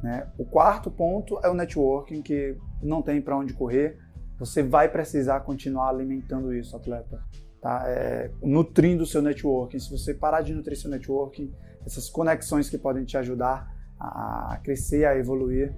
Né? 0.00 0.30
O 0.38 0.44
quarto 0.44 0.92
ponto 0.92 1.40
é 1.42 1.50
o 1.50 1.54
networking, 1.54 2.22
que 2.22 2.56
não 2.80 3.02
tem 3.02 3.20
para 3.20 3.36
onde 3.36 3.52
correr. 3.52 3.98
Você 4.40 4.62
vai 4.62 4.88
precisar 4.88 5.40
continuar 5.40 5.90
alimentando 5.90 6.52
isso, 6.52 6.74
atleta 6.74 7.22
tá? 7.60 7.84
É, 7.86 8.30
nutrindo 8.42 9.02
o 9.02 9.06
seu 9.06 9.20
networking. 9.20 9.78
Se 9.78 9.90
você 9.90 10.14
parar 10.14 10.40
de 10.40 10.54
nutrir 10.54 10.76
seu 10.76 10.90
networking, 10.90 11.52
essas 11.86 12.08
conexões 12.08 12.68
que 12.68 12.78
podem 12.78 13.04
te 13.04 13.16
ajudar 13.16 13.70
a 13.98 14.58
crescer, 14.64 15.04
a 15.04 15.16
evoluir, 15.16 15.76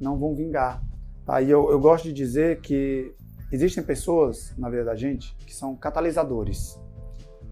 não 0.00 0.16
vão 0.16 0.34
vingar. 0.34 0.80
Tá? 1.26 1.40
E 1.42 1.50
eu, 1.50 1.70
eu 1.70 1.80
gosto 1.80 2.04
de 2.04 2.12
dizer 2.12 2.60
que 2.60 3.12
existem 3.50 3.82
pessoas 3.82 4.54
na 4.56 4.70
vida 4.70 4.84
da 4.84 4.94
gente 4.94 5.34
que 5.38 5.54
são 5.54 5.74
catalisadores. 5.74 6.78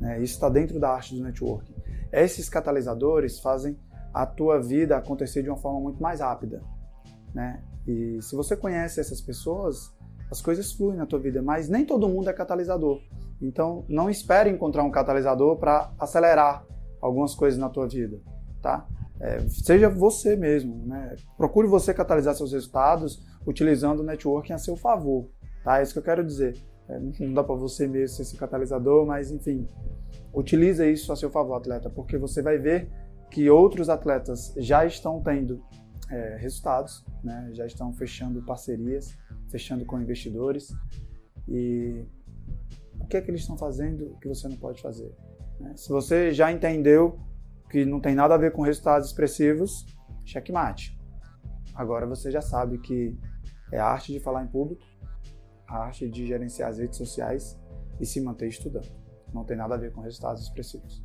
Né? 0.00 0.22
Isso 0.22 0.34
está 0.34 0.48
dentro 0.48 0.78
da 0.78 0.90
arte 0.90 1.14
do 1.14 1.22
networking. 1.22 1.74
Esses 2.12 2.48
catalisadores 2.48 3.40
fazem 3.40 3.76
a 4.14 4.26
tua 4.26 4.60
vida 4.60 4.96
acontecer 4.96 5.42
de 5.42 5.48
uma 5.48 5.56
forma 5.56 5.80
muito 5.80 6.00
mais 6.00 6.20
rápida. 6.20 6.62
Né? 7.34 7.62
E 7.86 8.20
se 8.22 8.36
você 8.36 8.56
conhece 8.56 9.00
essas 9.00 9.20
pessoas, 9.20 9.92
as 10.32 10.40
coisas 10.40 10.72
fluem 10.72 10.96
na 10.96 11.04
tua 11.04 11.18
vida, 11.18 11.42
mas 11.42 11.68
nem 11.68 11.84
todo 11.84 12.08
mundo 12.08 12.30
é 12.30 12.32
catalisador. 12.32 13.02
Então, 13.40 13.84
não 13.86 14.08
espere 14.08 14.48
encontrar 14.48 14.82
um 14.82 14.90
catalisador 14.90 15.58
para 15.58 15.92
acelerar 15.98 16.64
algumas 17.02 17.34
coisas 17.34 17.60
na 17.60 17.68
tua 17.68 17.86
vida, 17.86 18.18
tá? 18.62 18.86
É, 19.20 19.40
seja 19.48 19.90
você 19.90 20.34
mesmo, 20.34 20.86
né? 20.86 21.16
Procure 21.36 21.68
você 21.68 21.92
catalisar 21.92 22.34
seus 22.34 22.52
resultados 22.52 23.22
utilizando 23.46 24.00
o 24.00 24.02
networking 24.02 24.54
a 24.54 24.58
seu 24.58 24.74
favor, 24.74 25.28
tá? 25.62 25.80
É 25.80 25.82
isso 25.82 25.92
que 25.92 25.98
eu 25.98 26.02
quero 26.02 26.24
dizer. 26.24 26.56
É, 26.88 26.98
não 27.20 27.34
dá 27.34 27.44
para 27.44 27.54
você 27.54 27.86
mesmo 27.86 28.16
ser 28.16 28.22
esse 28.22 28.36
catalisador, 28.36 29.04
mas 29.04 29.30
enfim, 29.30 29.68
utilize 30.32 30.90
isso 30.90 31.12
a 31.12 31.16
seu 31.16 31.30
favor, 31.30 31.56
atleta, 31.56 31.90
porque 31.90 32.16
você 32.16 32.40
vai 32.40 32.56
ver 32.56 32.88
que 33.30 33.50
outros 33.50 33.90
atletas 33.90 34.54
já 34.56 34.86
estão 34.86 35.20
tendo 35.20 35.62
é, 36.12 36.36
resultados, 36.36 37.04
né? 37.24 37.48
Já 37.54 37.64
estão 37.64 37.90
fechando 37.94 38.42
parcerias, 38.42 39.16
fechando 39.50 39.84
com 39.86 39.98
investidores 39.98 40.68
e 41.48 42.04
o 43.00 43.06
que 43.06 43.16
é 43.16 43.22
que 43.22 43.30
eles 43.30 43.40
estão 43.40 43.56
fazendo 43.56 44.16
que 44.20 44.28
você 44.28 44.46
não 44.46 44.56
pode 44.56 44.80
fazer. 44.82 45.10
Né? 45.58 45.74
Se 45.74 45.88
você 45.88 46.32
já 46.32 46.52
entendeu 46.52 47.18
que 47.70 47.86
não 47.86 47.98
tem 47.98 48.14
nada 48.14 48.34
a 48.34 48.38
ver 48.38 48.52
com 48.52 48.60
resultados 48.60 49.08
expressivos, 49.08 49.86
checkmate. 50.26 51.00
Agora 51.74 52.06
você 52.06 52.30
já 52.30 52.42
sabe 52.42 52.78
que 52.78 53.18
é 53.72 53.78
a 53.78 53.86
arte 53.86 54.12
de 54.12 54.20
falar 54.20 54.44
em 54.44 54.48
público, 54.48 54.84
a 55.66 55.78
arte 55.78 56.10
de 56.10 56.26
gerenciar 56.26 56.68
as 56.68 56.78
redes 56.78 56.98
sociais 56.98 57.58
e 57.98 58.04
se 58.04 58.20
manter 58.20 58.48
estudando. 58.48 58.92
Não 59.32 59.44
tem 59.44 59.56
nada 59.56 59.74
a 59.74 59.78
ver 59.78 59.92
com 59.92 60.02
resultados 60.02 60.42
expressivos. 60.42 61.02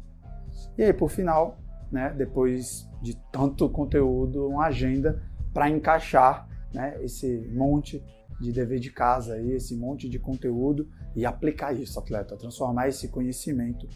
E 0.77 0.83
aí, 0.83 0.91
por 0.91 1.09
final, 1.09 1.57
né, 1.91 2.13
depois 2.15 2.87
de 3.01 3.15
tanto 3.31 3.69
conteúdo, 3.69 4.47
uma 4.47 4.65
agenda 4.65 5.21
para 5.53 5.69
encaixar 5.69 6.47
né, 6.73 6.97
esse 7.01 7.49
monte 7.53 8.03
de 8.39 8.51
dever 8.51 8.79
de 8.79 8.91
casa 8.91 9.33
aí, 9.33 9.51
esse 9.51 9.75
monte 9.75 10.07
de 10.07 10.19
conteúdo 10.19 10.87
e 11.15 11.25
aplicar 11.25 11.73
isso, 11.73 11.99
atleta, 11.99 12.37
transformar 12.37 12.87
esse 12.87 13.07
conhecimento 13.07 13.87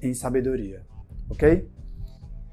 em 0.00 0.14
sabedoria, 0.14 0.86
ok? 1.28 1.68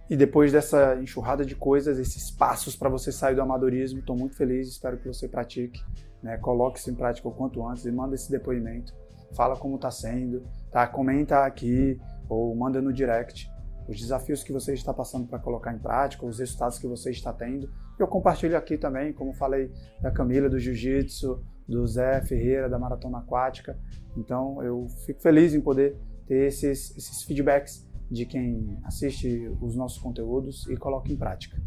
E 0.09 0.15
depois 0.15 0.51
dessa 0.51 0.95
enxurrada 1.01 1.45
de 1.45 1.55
coisas, 1.55 1.99
esses 1.99 2.31
passos 2.31 2.75
para 2.75 2.89
você 2.89 3.11
sair 3.11 3.35
do 3.35 3.41
amadorismo, 3.41 3.99
estou 3.99 4.17
muito 4.17 4.35
feliz, 4.35 4.67
espero 4.67 4.97
que 4.97 5.07
você 5.07 5.27
pratique, 5.27 5.81
né? 6.23 6.37
coloque 6.37 6.79
isso 6.79 6.89
em 6.89 6.95
prática 6.95 7.27
o 7.27 7.31
quanto 7.31 7.65
antes 7.65 7.85
e 7.85 7.91
manda 7.91 8.15
esse 8.15 8.31
depoimento, 8.31 8.93
fala 9.33 9.55
como 9.57 9.75
está 9.75 9.91
sendo, 9.91 10.43
tá? 10.71 10.87
Comenta 10.87 11.45
aqui 11.45 11.99
ou 12.29 12.55
manda 12.55 12.81
no 12.81 12.91
direct 12.91 13.49
os 13.87 13.99
desafios 13.99 14.43
que 14.43 14.51
você 14.51 14.73
está 14.73 14.93
passando 14.93 15.27
para 15.27 15.39
colocar 15.39 15.73
em 15.73 15.79
prática, 15.79 16.25
os 16.25 16.39
resultados 16.39 16.77
que 16.77 16.87
você 16.87 17.11
está 17.11 17.31
tendo. 17.31 17.69
Eu 17.97 18.07
compartilho 18.07 18.57
aqui 18.57 18.77
também, 18.77 19.13
como 19.13 19.33
falei 19.33 19.71
da 20.01 20.11
Camila 20.11 20.49
do 20.49 20.59
Jiu-Jitsu, 20.59 21.43
do 21.67 21.85
Zé 21.87 22.21
Ferreira 22.21 22.69
da 22.69 22.77
Maratona 22.77 23.19
Aquática. 23.19 23.77
Então 24.15 24.61
eu 24.63 24.87
fico 25.05 25.21
feliz 25.21 25.53
em 25.53 25.61
poder 25.61 25.97
ter 26.25 26.47
esses, 26.47 26.95
esses 26.97 27.23
feedbacks 27.23 27.87
de 28.09 28.25
quem 28.25 28.79
assiste 28.83 29.51
os 29.61 29.75
nossos 29.75 29.99
conteúdos 29.99 30.67
e 30.67 30.77
coloca 30.77 31.11
em 31.11 31.17
prática. 31.17 31.57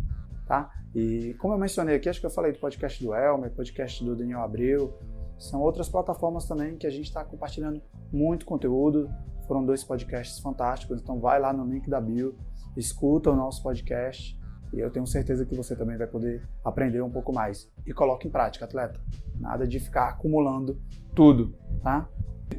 Tá? 0.46 0.70
E 0.94 1.35
como 1.35 1.54
eu 1.54 1.59
mencionei 1.59 1.96
aqui, 1.96 2.09
acho 2.09 2.20
que 2.20 2.26
eu 2.26 2.30
falei 2.30 2.52
do 2.52 2.59
podcast 2.59 3.02
do 3.04 3.14
Elmer, 3.14 3.50
podcast 3.52 4.04
do 4.04 4.16
Daniel 4.16 4.40
Abreu, 4.40 4.98
são 5.38 5.61
outras 5.61 5.88
plataformas 5.88 6.44
também 6.46 6.76
que 6.76 6.87
a 6.87 6.90
gente 6.90 7.06
está 7.06 7.24
compartilhando 7.24 7.80
muito 8.12 8.44
conteúdo. 8.44 9.09
Foram 9.50 9.66
dois 9.66 9.82
podcasts 9.82 10.38
fantásticos, 10.38 11.02
então 11.02 11.18
vai 11.18 11.40
lá 11.40 11.52
no 11.52 11.64
link 11.64 11.90
da 11.90 12.00
bio, 12.00 12.36
escuta 12.76 13.32
o 13.32 13.34
nosso 13.34 13.60
podcast 13.64 14.38
e 14.72 14.78
eu 14.78 14.92
tenho 14.92 15.04
certeza 15.08 15.44
que 15.44 15.56
você 15.56 15.74
também 15.74 15.98
vai 15.98 16.06
poder 16.06 16.48
aprender 16.64 17.02
um 17.02 17.10
pouco 17.10 17.32
mais. 17.32 17.68
E 17.84 17.92
coloque 17.92 18.28
em 18.28 18.30
prática, 18.30 18.64
atleta. 18.64 19.00
Nada 19.40 19.66
de 19.66 19.80
ficar 19.80 20.10
acumulando 20.10 20.80
tudo, 21.16 21.52
tá? 21.82 22.08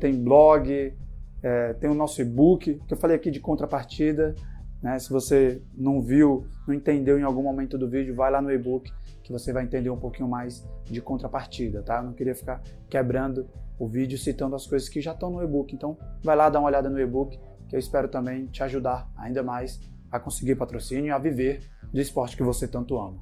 Tem 0.02 0.22
blog, 0.22 0.94
é, 1.42 1.74
tem 1.76 1.90
o 1.90 1.94
nosso 1.94 2.22
e-book, 2.22 2.82
que 2.86 2.94
eu 2.94 2.98
falei 2.98 3.16
aqui 3.16 3.32
de 3.32 3.40
contrapartida. 3.40 4.36
Né? 4.84 5.00
Se 5.00 5.10
você 5.12 5.64
não 5.74 6.02
viu, 6.02 6.46
não 6.68 6.74
entendeu 6.74 7.18
em 7.18 7.24
algum 7.24 7.44
momento 7.44 7.78
do 7.78 7.90
vídeo, 7.90 8.14
vai 8.14 8.30
lá 8.30 8.42
no 8.42 8.52
e-book 8.52 8.92
que 9.24 9.32
você 9.32 9.54
vai 9.54 9.64
entender 9.64 9.90
um 9.90 9.98
pouquinho 9.98 10.28
mais 10.28 10.68
de 10.84 11.00
contrapartida, 11.00 11.82
tá? 11.82 12.00
Eu 12.00 12.04
não 12.04 12.14
queria 12.14 12.36
ficar 12.36 12.62
quebrando 12.90 13.48
o 13.82 13.88
vídeo 13.88 14.16
citando 14.16 14.56
as 14.56 14.68
coisas 14.68 14.88
que 14.88 15.02
já 15.02 15.12
estão 15.12 15.32
no 15.32 15.42
e-book. 15.42 15.74
Então, 15.74 15.98
vai 16.24 16.36
lá 16.36 16.50
dar 16.50 16.60
uma 16.60 16.68
olhada 16.68 16.88
no 16.88 17.00
e-book, 17.00 17.40
que 17.68 17.76
eu 17.76 17.80
espero 17.80 18.08
também 18.08 18.46
te 18.46 18.62
ajudar 18.62 19.10
ainda 19.18 19.42
mais 19.42 19.82
a 20.12 20.20
conseguir 20.20 20.56
patrocínio 20.56 21.08
e 21.08 21.10
a 21.10 21.18
viver 21.18 21.68
do 21.92 22.00
esporte 22.00 22.38
que 22.38 22.44
você 22.44 22.68
tanto 22.68 23.00
ama. 23.00 23.20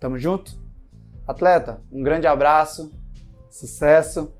Tamo 0.00 0.18
junto? 0.18 0.60
Atleta, 1.24 1.80
um 1.92 2.02
grande 2.02 2.26
abraço, 2.26 2.92
sucesso 3.48 4.34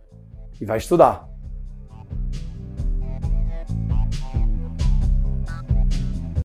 e 0.61 0.64
vai 0.64 0.79
estudar! 0.79 1.34